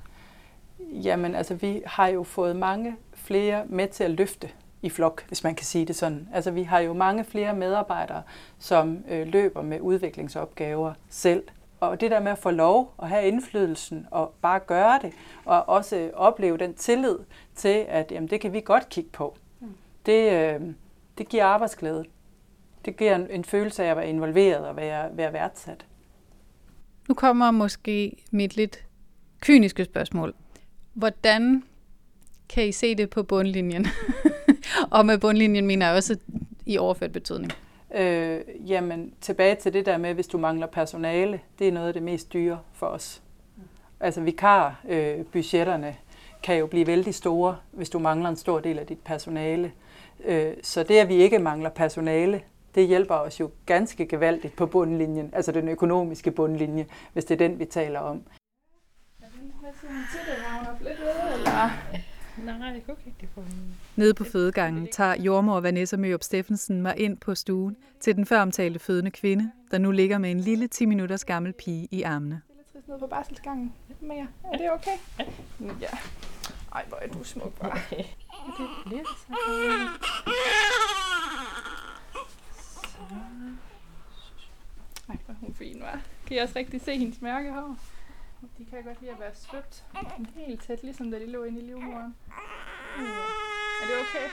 Jamen, 0.80 1.36
altså, 1.36 1.56
vi 1.56 1.82
har 1.86 2.08
jo 2.08 2.24
fået 2.24 2.56
mange 2.56 2.96
flere 3.14 3.64
med 3.66 3.88
til 3.88 4.04
at 4.04 4.12
løfte 4.12 4.50
i 4.88 4.90
flok, 4.90 5.28
hvis 5.28 5.44
man 5.44 5.56
kan 5.56 5.66
sige 5.66 5.86
det 5.86 5.96
sådan. 5.96 6.30
Altså, 6.34 6.52
vi 6.52 6.64
har 6.64 6.80
jo 6.80 6.94
mange 6.94 7.24
flere 7.24 7.56
medarbejdere, 7.56 8.24
som 8.60 9.04
øh, 9.10 9.28
løber 9.28 9.62
med 9.62 9.82
udviklingsopgaver 9.82 10.94
selv. 11.10 11.44
Og 11.80 12.02
det 12.02 12.12
der 12.12 12.20
med 12.20 12.32
at 12.32 12.38
få 12.38 12.52
lov 12.52 12.94
at 13.02 13.10
have 13.10 13.28
indflydelsen 13.28 14.08
og 14.12 14.34
bare 14.42 14.60
gøre 14.60 15.00
det, 15.02 15.14
og 15.46 15.70
også 15.70 16.12
opleve 16.14 16.58
den 16.58 16.74
tillid 16.74 17.18
til, 17.56 17.86
at 17.90 18.12
jamen, 18.12 18.30
det 18.30 18.42
kan 18.42 18.54
vi 18.54 18.62
godt 18.62 18.90
kigge 18.90 19.10
på, 19.10 19.38
det, 20.06 20.32
øh, 20.32 20.62
det 21.18 21.30
giver 21.30 21.46
arbejdsglæde. 21.46 22.06
Det 22.86 22.98
giver 22.98 23.16
en, 23.16 23.28
en 23.30 23.44
følelse 23.44 23.84
af 23.84 23.92
at 23.92 23.98
være 23.98 24.10
involveret 24.10 24.68
og 24.68 24.76
være, 24.76 25.18
være 25.18 25.34
værdsat. 25.34 25.86
Nu 27.08 27.14
kommer 27.14 27.52
måske 27.52 28.18
mit 28.32 28.56
lidt 28.56 28.86
kyniske 29.42 29.86
spørgsmål. 29.86 30.34
Hvordan 30.94 31.64
kan 32.50 32.68
I 32.68 32.72
se 32.72 32.96
det 32.96 33.10
på 33.10 33.24
bundlinjen? 33.24 33.88
og 34.98 35.06
med 35.06 35.18
bundlinjen 35.18 35.68
mener 35.68 35.88
jeg 35.88 35.96
også 35.96 36.18
i 36.66 36.78
overført 36.78 37.12
betydning. 37.12 37.52
Øh, 37.96 38.42
jamen, 38.66 39.14
tilbage 39.22 39.56
til 39.56 39.74
det 39.74 39.86
der 39.86 39.98
med, 39.98 40.14
hvis 40.14 40.28
du 40.28 40.38
mangler 40.38 40.68
personale, 40.68 41.40
det 41.60 41.68
er 41.68 41.72
noget 41.72 41.88
af 41.88 41.94
det 41.94 42.04
mest 42.04 42.34
dyre 42.34 42.60
for 42.74 42.88
os. 42.88 43.22
Altså 44.00 44.22
vikar 44.22 44.80
øh, 44.90 45.26
budgetterne 45.26 45.96
kan 46.44 46.58
jo 46.58 46.68
blive 46.68 46.88
vældig 46.88 47.16
store, 47.16 47.58
hvis 47.72 47.90
du 47.90 48.00
mangler 48.00 48.30
en 48.30 48.36
stor 48.36 48.60
del 48.60 48.80
af 48.80 48.88
dit 48.88 49.00
personale. 49.00 49.72
Øh, 50.26 50.54
så 50.64 50.84
det, 50.84 50.98
at 50.98 51.08
vi 51.08 51.16
ikke 51.16 51.40
mangler 51.40 51.70
personale, 51.70 52.42
det 52.76 52.88
hjælper 52.88 53.16
os 53.16 53.40
jo 53.40 53.52
ganske 53.66 54.06
gevaldigt 54.06 54.56
på 54.56 54.66
bundlinjen, 54.66 55.30
altså 55.34 55.52
den 55.52 55.68
økonomiske 55.68 56.32
bundlinje, 56.32 56.86
hvis 57.14 57.26
det 57.26 57.42
er 57.42 57.48
den, 57.48 57.60
vi 57.60 57.66
taler 57.66 58.00
om. 58.00 58.24
Hvad 59.18 59.30
siger 59.82 59.94
hun 59.94 60.04
til 60.12 60.20
det? 60.36 60.44
Har 60.44 60.66
hun 60.66 60.88
lidt 60.88 61.00
eller? 61.34 61.70
Nej, 62.46 62.82
okay, 62.88 63.12
det 63.22 63.30
får 63.36 63.44
Nede 63.96 64.14
på 64.14 64.24
fødegangen 64.24 64.88
tager 64.92 65.22
jordmor 65.22 65.60
Vanessa 65.60 65.98
Mørup 65.98 66.24
Steffensen 66.24 66.82
mig 66.82 67.00
ind 67.00 67.18
på 67.18 67.36
stuen 67.36 67.78
til 68.00 68.16
den 68.16 68.26
føromtalte 68.26 68.80
fødende 68.80 69.12
kvinde, 69.12 69.52
der 69.72 69.78
nu 69.78 69.92
ligger 69.92 70.18
med 70.18 70.32
en 70.32 70.40
lille 70.40 70.68
10 70.68 70.86
minutters 70.86 71.26
gammel 71.26 71.54
pige 71.54 71.88
i 71.92 72.02
armene. 72.02 72.42
Det 72.48 72.54
er 72.54 72.58
lidt 72.58 72.74
trist 72.74 72.88
nede 72.88 73.00
på 73.00 73.08
barselsgangen. 73.08 73.74
Mere. 74.02 74.28
Er 74.54 74.58
det 74.58 74.72
okay? 74.72 74.98
Ja. 75.82 75.98
Ej, 76.74 76.86
hvor 76.88 76.98
er 77.02 77.08
du 77.08 77.24
smuk, 77.24 77.60
bare. 77.60 77.80
Okay. 78.50 78.64
Det 78.64 78.70
bliver 78.86 79.04
så 79.04 79.34
Ej, 85.10 85.18
hvor 85.26 85.34
er 85.34 85.38
hun 85.42 85.54
fin, 85.54 85.82
var. 85.82 86.02
Kan 86.28 86.38
I 86.38 86.40
også 86.40 86.54
rigtig 86.56 86.82
se 86.82 86.98
hendes 86.98 87.22
mærke 87.22 87.54
her? 87.54 87.76
De 88.58 88.66
kan 88.66 88.84
godt 88.84 89.02
lide 89.02 89.12
at 89.12 89.20
være 89.20 89.32
svøbt. 89.34 89.84
Helt 90.36 90.64
tæt, 90.64 90.84
ligesom 90.84 91.12
da 91.12 91.20
de 91.20 91.26
lå 91.26 91.44
inde 91.44 91.60
i 91.60 91.64
livmoderen. 91.64 92.16
Ja. 92.98 93.04
Er 93.84 93.88
det 93.88 93.96
okay? 94.02 94.28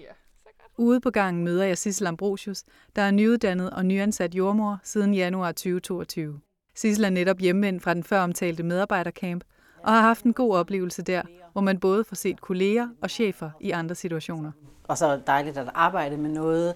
Ja. 0.00 0.12
Så 0.42 0.48
godt. 0.58 0.72
Ude 0.76 1.00
på 1.00 1.10
gangen 1.10 1.44
møder 1.44 1.64
jeg 1.64 1.78
Sissel 1.78 2.06
Ambrosius, 2.06 2.64
der 2.96 3.02
er 3.02 3.10
nyuddannet 3.10 3.70
og 3.70 3.86
nyansat 3.86 4.34
jordmor 4.34 4.80
siden 4.82 5.14
januar 5.14 5.52
2022. 5.52 6.40
Sissel 6.74 7.04
er 7.04 7.10
netop 7.10 7.38
hjemvendt 7.38 7.82
fra 7.82 7.94
den 7.94 8.04
føromtalte 8.04 8.62
medarbejdercamp 8.62 9.44
og 9.82 9.92
har 9.92 10.00
haft 10.00 10.24
en 10.24 10.32
god 10.32 10.56
oplevelse 10.56 11.02
der, 11.02 11.22
hvor 11.52 11.60
man 11.60 11.80
både 11.80 12.04
får 12.04 12.16
set 12.16 12.40
kolleger 12.40 12.88
og 13.02 13.10
chefer 13.10 13.50
i 13.60 13.70
andre 13.70 13.94
situationer. 13.94 14.52
Og 14.84 14.98
så 14.98 15.06
er 15.06 15.16
det 15.16 15.26
dejligt 15.26 15.56
at 15.56 15.70
arbejde 15.74 16.16
med 16.16 16.30
noget, 16.30 16.74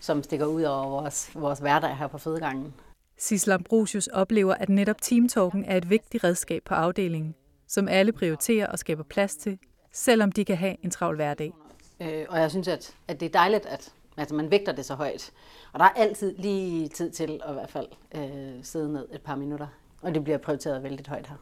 som 0.00 0.22
stikker 0.22 0.46
ud 0.46 0.62
over 0.62 0.88
vores, 0.88 1.30
vores 1.34 1.58
hverdag 1.58 1.96
her 1.96 2.06
på 2.06 2.18
fødegangen. 2.18 2.74
Sissel 3.22 3.52
Ambrosius 3.52 4.06
oplever, 4.06 4.54
at 4.54 4.68
netop 4.68 5.02
teamtalken 5.02 5.64
er 5.64 5.76
et 5.76 5.90
vigtigt 5.90 6.24
redskab 6.24 6.62
på 6.64 6.74
afdelingen, 6.74 7.34
som 7.68 7.88
alle 7.88 8.12
prioriterer 8.12 8.66
og 8.66 8.78
skaber 8.78 9.02
plads 9.02 9.36
til, 9.36 9.58
selvom 9.92 10.32
de 10.32 10.44
kan 10.44 10.56
have 10.56 10.76
en 10.84 10.90
travl 10.90 11.16
hverdag. 11.16 11.52
Øh, 12.00 12.26
og 12.28 12.38
jeg 12.38 12.50
synes, 12.50 12.68
at, 12.68 12.94
at 13.08 13.20
det 13.20 13.26
er 13.26 13.30
dejligt, 13.30 13.66
at 13.66 13.92
altså, 14.16 14.34
man 14.34 14.50
vægter 14.50 14.72
det 14.72 14.84
så 14.84 14.94
højt. 14.94 15.32
Og 15.72 15.78
der 15.78 15.84
er 15.84 15.88
altid 15.96 16.36
lige 16.38 16.88
tid 16.88 17.10
til 17.10 17.40
at 17.44 17.50
i 17.50 17.52
hvert 17.52 17.70
fald 17.70 17.86
øh, 18.14 18.64
sidde 18.64 18.92
ned 18.92 19.08
et 19.12 19.20
par 19.20 19.36
minutter. 19.36 19.66
Og 20.00 20.14
det 20.14 20.24
bliver 20.24 20.38
prioriteret 20.38 20.82
vældig 20.82 21.06
højt 21.08 21.26
her. 21.26 21.36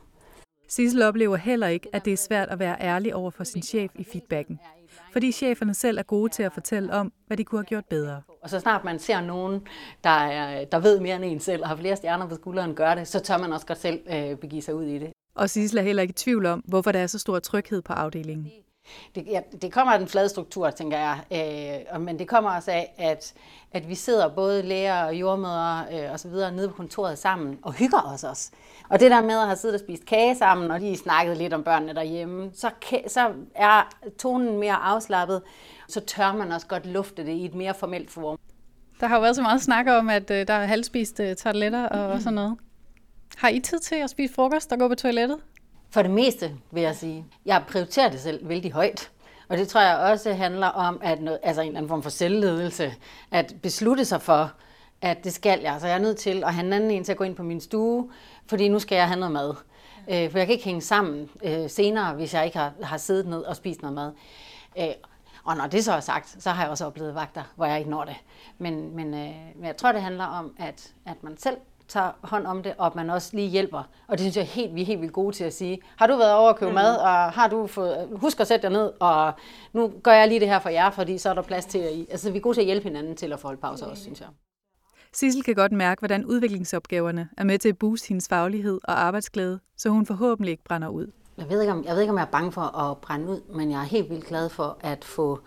Sissel 0.69 1.03
oplever 1.03 1.37
heller 1.37 1.67
ikke, 1.67 1.89
at 1.93 2.05
det 2.05 2.13
er 2.13 2.17
svært 2.17 2.49
at 2.49 2.59
være 2.59 2.77
ærlig 2.81 3.15
over 3.15 3.31
for 3.31 3.45
sin 3.45 3.63
chef 3.63 3.91
i 3.95 4.05
feedbacken, 4.05 4.61
fordi 5.13 5.33
cheferne 5.33 5.75
selv 5.75 5.99
er 5.99 6.03
gode 6.03 6.33
til 6.33 6.43
at 6.43 6.53
fortælle 6.53 6.93
om, 6.93 7.13
hvad 7.27 7.37
de 7.37 7.45
kunne 7.45 7.59
have 7.59 7.65
gjort 7.67 7.85
bedre. 7.85 8.23
Og 8.43 8.51
så 8.51 8.61
snart 8.61 8.85
man 8.85 8.99
ser 8.99 9.21
nogen, 9.21 9.67
der, 10.05 10.11
er, 10.11 10.65
der 10.65 10.79
ved 10.79 11.01
mere 11.01 11.17
end 11.17 11.25
en 11.25 11.41
selv 11.41 11.63
og 11.63 11.69
har 11.69 11.77
flere 11.77 11.97
stjerner 11.97 12.29
på 12.29 12.35
skulderen 12.35 12.75
gøre 12.75 12.97
det, 12.97 13.09
så 13.09 13.21
tør 13.21 13.39
man 13.39 13.53
også 13.53 13.67
godt 13.67 13.81
selv 13.81 14.01
øh, 14.11 14.37
begive 14.37 14.63
sig 14.63 14.75
ud 14.75 14.85
i 14.85 14.99
det. 14.99 15.13
Og 15.35 15.51
Sissel 15.51 15.79
er 15.79 15.83
heller 15.83 16.03
ikke 16.03 16.13
i 16.13 16.15
tvivl 16.15 16.47
om, 16.47 16.61
hvorfor 16.61 16.93
der 16.93 16.99
er 16.99 17.07
så 17.07 17.19
stor 17.19 17.39
tryghed 17.39 17.83
på 17.83 17.93
afdelingen. 17.93 18.51
Det, 19.15 19.27
ja, 19.27 19.41
det 19.63 19.73
kommer 19.73 19.93
af 19.93 19.99
den 19.99 20.09
flade 20.09 20.29
struktur, 20.29 20.71
tænker 20.71 20.99
jeg. 20.99 21.19
Øh, 21.93 22.01
men 22.01 22.19
det 22.19 22.29
kommer 22.29 22.51
også 22.57 22.71
af, 22.71 22.95
at, 22.99 23.35
at 23.73 23.89
vi 23.89 23.95
sidder 23.95 24.29
både 24.29 24.63
læger 24.63 25.05
og 25.05 25.15
jordmødre 25.15 25.85
øh, 25.93 26.13
og 26.13 26.21
så 26.21 26.29
videre 26.29 26.53
nede 26.53 26.69
på 26.69 26.75
kontoret 26.75 27.19
sammen 27.19 27.59
og 27.63 27.73
hygger 27.73 28.13
os 28.15 28.25
også. 28.25 28.51
Og 28.89 29.01
det 29.01 29.11
der 29.11 29.23
med 29.23 29.39
at 29.39 29.47
have 29.47 29.57
siddet 29.57 29.75
og 29.75 29.81
spist 29.81 30.07
kage 30.07 30.37
sammen, 30.37 30.71
og 30.71 30.81
lige 30.81 30.97
snakket 30.97 31.37
lidt 31.37 31.53
om 31.53 31.65
børnene 31.65 31.95
derhjemme, 31.95 32.51
så, 32.55 32.71
så 33.07 33.33
er 33.55 33.89
tonen 34.19 34.59
mere 34.59 34.77
afslappet. 34.77 35.43
Så 35.89 36.01
tør 36.01 36.33
man 36.33 36.53
også 36.53 36.67
godt 36.67 36.87
lufte 36.87 37.27
det 37.27 37.33
i 37.33 37.45
et 37.45 37.55
mere 37.55 37.75
formelt 37.75 38.11
form. 38.11 38.39
Der 39.01 39.07
har 39.07 39.17
jo 39.17 39.23
været 39.23 39.37
så 39.37 39.43
meget 39.43 39.63
snak 39.63 39.87
om, 39.87 40.09
at 40.09 40.31
øh, 40.31 40.47
der 40.47 40.55
er 40.55 40.67
halvspist 40.67 41.21
øh, 41.21 41.37
tarteletter 41.37 41.89
og 41.89 42.21
sådan 42.21 42.35
noget. 42.35 42.57
Har 43.37 43.49
I 43.49 43.61
tid 43.61 43.79
til 43.79 43.95
at 43.95 44.11
spise 44.11 44.35
frokost 44.35 44.73
og 44.73 44.79
gå 44.79 44.89
på 44.89 44.95
toilettet? 44.95 45.39
For 45.91 46.03
det 46.03 46.11
meste, 46.11 46.57
vil 46.71 46.83
jeg 46.83 46.97
sige. 46.97 47.25
Jeg 47.47 47.65
prioriterer 47.69 48.11
det 48.11 48.21
selv 48.21 48.49
vældig 48.49 48.73
højt. 48.73 49.11
Og 49.49 49.59
det 49.59 49.69
tror 49.69 49.81
jeg 49.81 49.99
også 49.99 50.33
handler 50.33 50.67
om, 50.67 51.01
at 51.03 51.23
noget, 51.23 51.39
altså 51.43 51.63
en 51.63 51.69
eller 51.69 51.79
anden 51.79 51.89
form 51.89 52.03
for 52.03 52.11
selvledelse. 52.11 52.95
At 53.31 53.55
beslutte 53.63 54.05
sig 54.05 54.23
for, 54.23 54.53
at 55.01 55.25
det 55.25 55.33
skal 55.33 55.61
jeg. 55.61 55.77
Så 55.81 55.87
jeg 55.87 55.95
er 55.95 56.01
nødt 56.01 56.17
til 56.17 56.45
at 56.45 56.55
have 56.55 56.67
en 56.67 56.73
anden 56.73 56.91
en 56.91 57.05
til 57.05 57.13
at 57.13 57.19
gå 57.19 57.25
ind 57.25 57.37
på 57.37 57.43
min 57.43 57.61
stue, 57.61 58.11
fordi 58.47 58.69
nu 58.69 58.79
skal 58.79 58.97
jeg 58.97 59.09
have 59.09 59.21
noget 59.21 59.33
mad. 59.33 59.55
Øh, 60.11 60.31
for 60.31 60.39
jeg 60.39 60.47
kan 60.47 60.53
ikke 60.53 60.65
hænge 60.65 60.81
sammen 60.81 61.31
øh, 61.45 61.71
senere, 61.71 62.15
hvis 62.15 62.35
jeg 62.35 62.45
ikke 62.45 62.59
har, 62.59 62.73
har 62.83 62.97
siddet 62.97 63.27
ned 63.27 63.43
og 63.43 63.57
spist 63.57 63.83
noget 63.83 63.95
mad. 63.95 64.13
Øh, 64.79 64.95
og 65.45 65.57
når 65.57 65.67
det 65.67 65.85
så 65.85 65.93
er 65.93 66.01
sagt, 66.01 66.43
så 66.43 66.51
har 66.51 66.63
jeg 66.63 66.71
også 66.71 66.87
oplevet 66.87 67.15
vagter, 67.15 67.43
hvor 67.57 67.67
jeg 67.67 67.79
ikke 67.79 67.91
når 67.91 68.05
det. 68.05 68.17
Men, 68.59 68.97
men, 68.97 69.07
øh, 69.07 69.35
men 69.57 69.65
jeg 69.65 69.77
tror, 69.77 69.93
det 69.93 70.03
handler 70.03 70.25
om, 70.25 70.55
at, 70.59 70.93
at 71.07 71.23
man 71.23 71.39
selv 71.39 71.57
tager 71.91 72.11
hånd 72.23 72.47
om 72.47 72.63
det, 72.63 72.75
og 72.79 72.87
at 72.87 72.95
man 72.95 73.11
også 73.11 73.31
lige 73.33 73.49
hjælper. 73.49 73.83
Og 74.09 74.19
det 74.19 74.21
synes 74.21 74.37
jeg 74.37 74.45
helt, 74.45 74.75
vi 74.75 74.83
er 74.83 74.87
helt 74.87 75.01
vildt 75.01 75.13
gode 75.13 75.37
til 75.37 75.45
at 75.45 75.55
sige. 75.55 75.79
Har 75.97 76.07
du 76.07 76.17
været 76.17 76.35
over 76.35 76.51
at 76.51 76.57
købe 76.57 76.71
mm. 76.71 76.75
mad, 76.75 76.97
og 76.97 77.33
har 77.33 77.49
du 77.49 77.67
fået, 77.67 78.09
husk 78.13 78.41
at 78.41 78.47
sætte 78.47 78.63
dig 78.63 78.73
ned, 78.73 78.93
og 79.01 79.33
nu 79.73 79.93
gør 80.03 80.13
jeg 80.13 80.29
lige 80.29 80.41
det 80.41 80.49
her 80.49 80.59
for 80.59 80.69
jer, 80.69 80.91
fordi 80.91 81.19
så 81.19 81.31
er 81.31 81.35
der 81.35 81.43
plads 81.43 81.67
til 81.67 81.81
jer 81.81 81.89
i. 81.89 82.07
Altså 82.11 82.31
vi 82.31 82.39
er 82.39 82.43
gode 82.43 82.57
til 82.57 82.61
at 82.61 82.67
hjælpe 82.67 82.89
hinanden 82.89 83.17
til 83.17 83.33
at 83.33 83.41
få 83.41 83.49
holde 83.49 83.61
pauser 83.61 83.87
også, 83.87 84.03
synes 84.03 84.21
jeg. 84.21 84.29
Sissel 85.13 85.43
kan 85.43 85.55
godt 85.55 85.73
mærke, 85.73 86.01
hvordan 86.01 86.25
udviklingsopgaverne 86.25 87.29
er 87.39 87.45
med 87.45 87.59
til 87.59 87.69
at 87.69 87.79
booste 87.79 88.09
hendes 88.09 88.29
faglighed 88.29 88.81
og 88.85 89.01
arbejdsglæde, 89.01 89.61
så 89.77 89.89
hun 89.89 90.07
forhåbentlig 90.07 90.51
ikke 90.53 90.65
brænder 90.65 90.89
ud. 90.89 91.07
Jeg 91.39 91.49
ved, 91.49 91.61
ikke, 91.61 91.73
om, 91.73 91.85
jeg 91.85 91.95
ved 91.95 92.01
ikke, 92.01 92.11
om 92.11 92.19
jeg 92.19 92.25
er 92.25 92.31
bange 92.31 92.53
for 92.53 92.79
at 92.79 92.99
brænde 92.99 93.29
ud, 93.29 93.41
men 93.55 93.71
jeg 93.71 93.81
er 93.81 93.85
helt 93.85 94.11
vildt 94.11 94.27
glad 94.27 94.49
for 94.49 94.79
at 94.81 95.05
få 95.05 95.41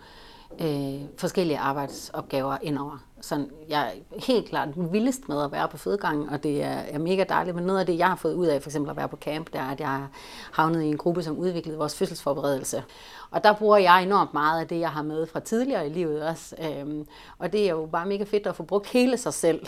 øh, 0.60 1.00
forskellige 1.18 1.58
arbejdsopgaver 1.58 2.56
indover. 2.62 2.98
Så 3.24 3.44
jeg 3.68 3.86
er 3.86 4.20
helt 4.26 4.48
klart 4.48 4.68
vildest 4.92 5.28
med 5.28 5.42
at 5.42 5.52
være 5.52 5.68
på 5.68 5.76
fødegangen, 5.76 6.28
og 6.28 6.42
det 6.42 6.62
er, 6.62 6.68
er 6.68 6.98
mega 6.98 7.24
dejligt. 7.28 7.56
Men 7.56 7.64
noget 7.64 7.80
af 7.80 7.86
det, 7.86 7.98
jeg 7.98 8.08
har 8.08 8.16
fået 8.16 8.34
ud 8.34 8.46
af 8.46 8.62
for 8.62 8.68
eksempel 8.70 8.90
at 8.90 8.96
være 8.96 9.08
på 9.08 9.16
camp, 9.16 9.52
det 9.52 9.60
er, 9.60 9.70
at 9.70 9.80
jeg 9.80 9.88
har 9.88 10.08
havnet 10.52 10.82
i 10.82 10.86
en 10.86 10.96
gruppe, 10.96 11.22
som 11.22 11.38
udviklede 11.38 11.78
vores 11.78 11.96
fødselsforberedelse. 11.96 12.84
Og 13.30 13.44
der 13.44 13.52
bruger 13.52 13.76
jeg 13.76 14.02
enormt 14.02 14.34
meget 14.34 14.60
af 14.60 14.68
det, 14.68 14.80
jeg 14.80 14.90
har 14.90 15.02
med 15.02 15.26
fra 15.26 15.40
tidligere 15.40 15.86
i 15.86 15.90
livet 15.90 16.22
også. 16.22 16.56
Øhm, 16.62 17.06
og 17.38 17.52
det 17.52 17.64
er 17.64 17.70
jo 17.70 17.88
bare 17.92 18.06
mega 18.06 18.24
fedt 18.24 18.46
at 18.46 18.56
få 18.56 18.62
brugt 18.62 18.86
hele 18.86 19.16
sig 19.16 19.34
selv, 19.34 19.66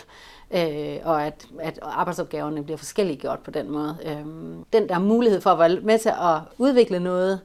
øh, 0.51 0.97
og 1.03 1.25
at, 1.25 1.47
at 1.59 1.79
arbejdsopgaverne 1.81 2.63
bliver 2.63 2.77
forskellige 2.77 3.17
gjort 3.17 3.39
på 3.39 3.51
den 3.51 3.71
måde. 3.71 3.97
Øhm, 4.05 4.63
den 4.73 4.89
der 4.89 4.99
mulighed 4.99 5.41
for 5.41 5.49
at 5.49 5.59
være 5.59 5.79
med 5.81 5.99
til 5.99 6.09
at 6.09 6.39
udvikle 6.57 6.99
noget, 6.99 7.41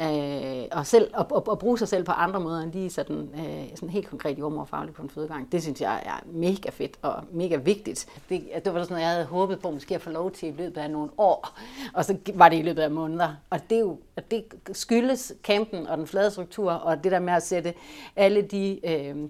øh, 0.00 0.64
og, 0.72 0.86
selv, 0.86 1.10
og, 1.14 1.26
og, 1.30 1.48
og 1.48 1.58
bruge 1.58 1.78
sig 1.78 1.88
selv 1.88 2.04
på 2.04 2.12
andre 2.12 2.40
måder 2.40 2.62
end 2.62 2.72
lige 2.72 2.90
sådan, 2.90 3.30
øh, 3.34 3.68
sådan 3.74 3.88
helt 3.88 4.08
konkret 4.08 4.38
jordmorfagligt 4.38 4.96
på 4.96 5.02
en 5.02 5.10
fødegang. 5.10 5.52
Det 5.52 5.62
synes 5.62 5.80
jeg 5.80 6.02
er 6.06 6.26
mega 6.26 6.70
fedt 6.70 6.98
og 7.02 7.24
mega 7.32 7.56
vigtigt. 7.56 8.06
Det, 8.28 8.42
det 8.64 8.74
var 8.74 8.82
sådan 8.82 8.86
noget, 8.88 9.02
jeg 9.02 9.10
havde 9.10 9.24
håbet 9.24 9.60
på 9.60 9.70
måske 9.70 9.94
at 9.94 10.00
få 10.02 10.10
lov 10.10 10.30
til 10.30 10.48
i 10.48 10.52
løbet 10.52 10.80
af 10.80 10.90
nogle 10.90 11.10
år, 11.18 11.58
og 11.94 12.04
så 12.04 12.16
var 12.34 12.48
det 12.48 12.58
i 12.58 12.62
løbet 12.62 12.82
af 12.82 12.90
måneder. 12.90 13.34
Og 13.50 13.60
det, 13.70 13.76
er 13.76 13.80
jo, 13.80 13.98
og 14.16 14.30
det 14.30 14.44
skyldes 14.72 15.32
campen 15.42 15.86
og 15.86 15.98
den 15.98 16.06
flade 16.06 16.30
struktur, 16.30 16.72
og 16.72 17.04
det 17.04 17.12
der 17.12 17.20
med 17.20 17.32
at 17.32 17.42
sætte 17.42 17.74
alle 18.16 18.42
de 18.42 18.80
øh, 18.86 19.28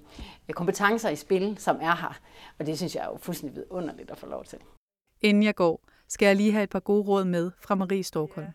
kompetencer 0.53 1.09
i 1.09 1.17
spil, 1.17 1.59
som 1.59 1.77
er 1.81 1.97
her. 1.97 2.19
Og 2.59 2.67
det 2.67 2.77
synes 2.77 2.95
jeg 2.95 3.03
er 3.05 3.09
jo 3.09 3.17
fuldstændig 3.19 3.57
vidunderligt 3.57 4.11
at 4.11 4.19
få 4.19 4.27
lov 4.27 4.45
til. 4.45 4.59
Inden 5.23 5.43
jeg 5.43 5.55
går, 5.55 5.81
skal 6.09 6.27
jeg 6.27 6.37
lige 6.37 6.53
have 6.53 6.65
et 6.65 6.71
par 6.71 6.81
gode 6.81 7.03
råd 7.03 7.25
med 7.25 7.51
fra 7.61 7.75
Marie 7.75 8.05
Storkholm. 8.05 8.47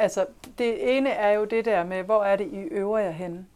Altså, 0.00 0.26
det 0.58 0.96
ene 0.96 1.10
er 1.10 1.30
jo 1.30 1.44
det 1.44 1.64
der 1.64 1.84
med, 1.84 2.02
hvor 2.02 2.24
er 2.24 2.36
det, 2.36 2.46
I 2.46 2.56
øver 2.56 2.98
jer 2.98 3.10
henne? 3.10 3.46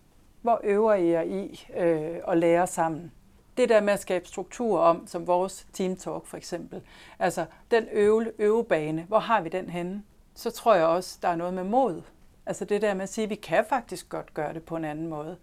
Hvor 0.43 0.61
øver 0.65 0.95
I 0.95 1.11
jer 1.11 1.23
i 1.23 1.67
øh, 1.77 2.17
at 2.29 2.39
lære 2.39 2.67
sammen? 2.67 3.13
Det 3.57 3.69
der 3.69 3.81
med 3.81 3.93
at 3.93 4.01
skabe 4.01 4.29
struktur 4.29 4.81
om, 4.81 5.07
som 5.07 5.27
vores 5.27 5.67
Team 5.73 5.97
Talk 5.97 6.27
for 6.27 6.37
eksempel. 6.37 6.83
Altså, 7.19 7.47
den 7.71 7.85
øve, 7.93 8.33
øvebane, 8.39 9.03
hvor 9.09 9.19
har 9.19 9.41
vi 9.41 9.49
den 9.49 9.71
henne? 9.71 10.03
Så 10.35 10.51
tror 10.51 10.75
jeg 10.75 10.87
også, 10.87 11.19
der 11.23 11.29
er 11.29 11.37
noget 11.37 11.55
med 11.55 11.65
mod. 11.65 12.03
Altså 12.47 12.65
det 12.65 12.83
der 12.83 12.95
med 12.95 13.03
at 13.03 13.09
sige, 13.09 13.25
at 13.25 13.31
vi 13.31 13.35
kan 13.35 13.65
faktisk 13.69 14.09
godt 14.09 14.35
gøre 14.35 14.55
det 14.55 14.63
på 14.63 14.77
en 14.77 14.85
anden 14.85 15.07
måde. 15.07 15.37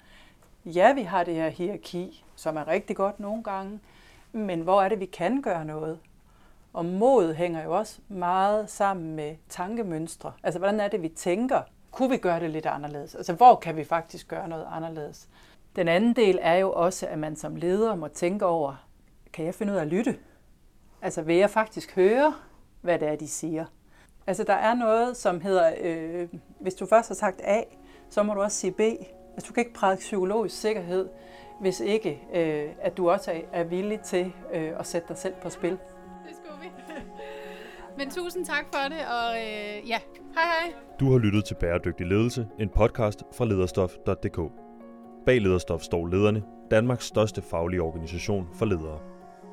Ja, 0.66 0.94
vi 0.94 1.02
har 1.02 1.24
det 1.24 1.36
her 1.36 1.50
hierarki, 1.50 2.26
som 2.36 2.58
er 2.58 2.68
rigtig 2.68 2.96
godt 2.96 3.20
nogle 3.20 3.44
gange, 3.44 3.80
men 4.32 4.62
hvor 4.62 4.82
er 4.82 4.90
det, 4.90 5.00
vi 5.00 5.06
kan 5.06 5.42
gøre 5.42 5.66
noget? 5.66 6.00
Og 6.74 6.86
mod 6.86 7.34
hænger 7.34 7.64
jo 7.64 7.78
også 7.78 8.00
meget 8.08 8.70
sammen 8.70 9.16
med 9.16 9.36
tankemønstre. 9.50 10.34
Altså, 10.44 10.60
hvordan 10.60 10.80
er 10.80 10.88
det, 10.88 11.02
vi 11.02 11.10
tænker? 11.10 11.62
Kunne 11.92 12.10
vi 12.10 12.18
gøre 12.18 12.40
det 12.40 12.50
lidt 12.50 12.66
anderledes? 12.66 13.16
Altså, 13.16 13.34
hvor 13.34 13.56
kan 13.56 13.76
vi 13.76 13.84
faktisk 13.84 14.28
gøre 14.28 14.48
noget 14.48 14.68
anderledes? 14.72 15.30
Den 15.76 15.88
anden 15.88 16.16
del 16.16 16.40
er 16.42 16.56
jo 16.56 16.72
også, 16.72 17.08
at 17.08 17.20
man 17.20 17.36
som 17.36 17.56
leder 17.56 17.96
må 17.96 18.08
tænke 18.08 18.46
over, 18.46 18.88
kan 19.34 19.46
jeg 19.46 19.56
finde 19.56 19.74
ud 19.74 19.78
af 19.78 19.82
at 19.82 19.88
lytte? 19.88 20.16
Altså, 21.02 21.22
vil 21.22 21.36
jeg 21.36 21.50
faktisk 21.50 21.96
høre, 21.96 22.34
hvad 22.82 23.00
det 23.00 23.08
er, 23.08 23.16
de 23.16 23.28
siger? 23.28 23.66
Altså, 24.28 24.44
der 24.44 24.54
er 24.54 24.74
noget, 24.74 25.18
som 25.18 25.42
hedder, 25.42 25.74
øh, 25.82 26.30
hvis 26.60 26.74
du 26.74 26.86
først 26.86 27.08
har 27.08 27.16
sagt 27.16 27.42
A, 27.44 27.62
så 28.10 28.24
må 28.24 28.34
du 28.34 28.42
også 28.42 28.58
sige 28.58 28.72
B. 28.72 28.80
Altså, 28.80 29.48
du 29.48 29.54
kan 29.54 29.62
ikke 29.62 29.74
prædike 29.74 30.00
psykologisk 30.00 30.62
sikkerhed, 30.62 31.10
hvis 31.62 31.80
ikke, 31.80 32.22
øh, 32.34 32.74
at 32.82 32.98
du 32.98 33.10
også 33.10 33.32
er, 33.32 33.40
er 33.52 33.64
villig 33.64 34.00
til 34.00 34.34
øh, 34.54 34.80
at 34.80 34.86
sætte 34.88 35.08
dig 35.08 35.18
selv 35.18 35.34
på 35.42 35.50
spil. 35.50 35.78
Men 38.02 38.10
tusind 38.10 38.46
tak 38.46 38.66
for 38.74 38.90
det, 38.90 39.00
og 39.18 39.36
øh, 39.36 39.90
ja, 39.90 40.00
hej 40.36 40.46
hej. 40.54 40.74
Du 41.00 41.12
har 41.12 41.20
lyttet 41.20 41.46
til 41.46 41.56
Bæredygtig 41.56 42.08
Ledelse, 42.08 42.48
en 42.60 42.70
podcast 42.70 43.24
fra 43.38 43.46
lederstof.dk. 43.46 44.40
Bag 45.26 45.42
Lederstof 45.42 45.82
står 45.82 46.08
lederne, 46.08 46.44
Danmarks 46.72 47.06
største 47.06 47.42
faglige 47.42 47.82
organisation 47.82 48.48
for 48.54 48.66
ledere. 48.66 49.00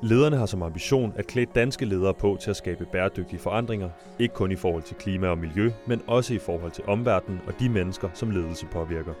Lederne 0.03 0.37
har 0.37 0.45
som 0.45 0.63
ambition 0.63 1.13
at 1.15 1.27
klæde 1.27 1.51
danske 1.55 1.85
ledere 1.85 2.13
på 2.13 2.37
til 2.41 2.49
at 2.49 2.55
skabe 2.55 2.85
bæredygtige 2.85 3.39
forandringer, 3.39 3.89
ikke 4.19 4.33
kun 4.33 4.51
i 4.51 4.55
forhold 4.55 4.83
til 4.83 4.95
klima 4.95 5.27
og 5.27 5.37
miljø, 5.37 5.71
men 5.87 6.01
også 6.07 6.33
i 6.33 6.39
forhold 6.39 6.71
til 6.71 6.83
omverdenen 6.87 7.41
og 7.47 7.53
de 7.59 7.69
mennesker, 7.69 8.09
som 8.13 8.31
ledelse 8.31 8.65
påvirker. 8.65 9.13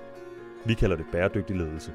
Vi 0.65 0.73
kalder 0.73 0.95
det 0.95 1.05
bæredygtig 1.11 1.55
ledelse. 1.55 1.93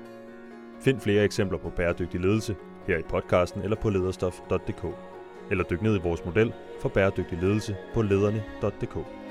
Find 0.80 1.00
flere 1.00 1.24
eksempler 1.24 1.58
på 1.58 1.70
bæredygtig 1.70 2.20
ledelse 2.20 2.56
her 2.86 2.98
i 2.98 3.02
podcasten 3.02 3.62
eller 3.62 3.76
på 3.76 3.90
lederstof.dk. 3.90 5.13
Eller 5.50 5.64
dyk 5.64 5.82
ned 5.82 5.96
i 5.96 6.02
vores 6.02 6.24
model 6.24 6.52
for 6.80 6.88
bæredygtig 6.88 7.38
ledelse 7.38 7.76
på 7.94 8.02
lederne.dk. 8.02 9.23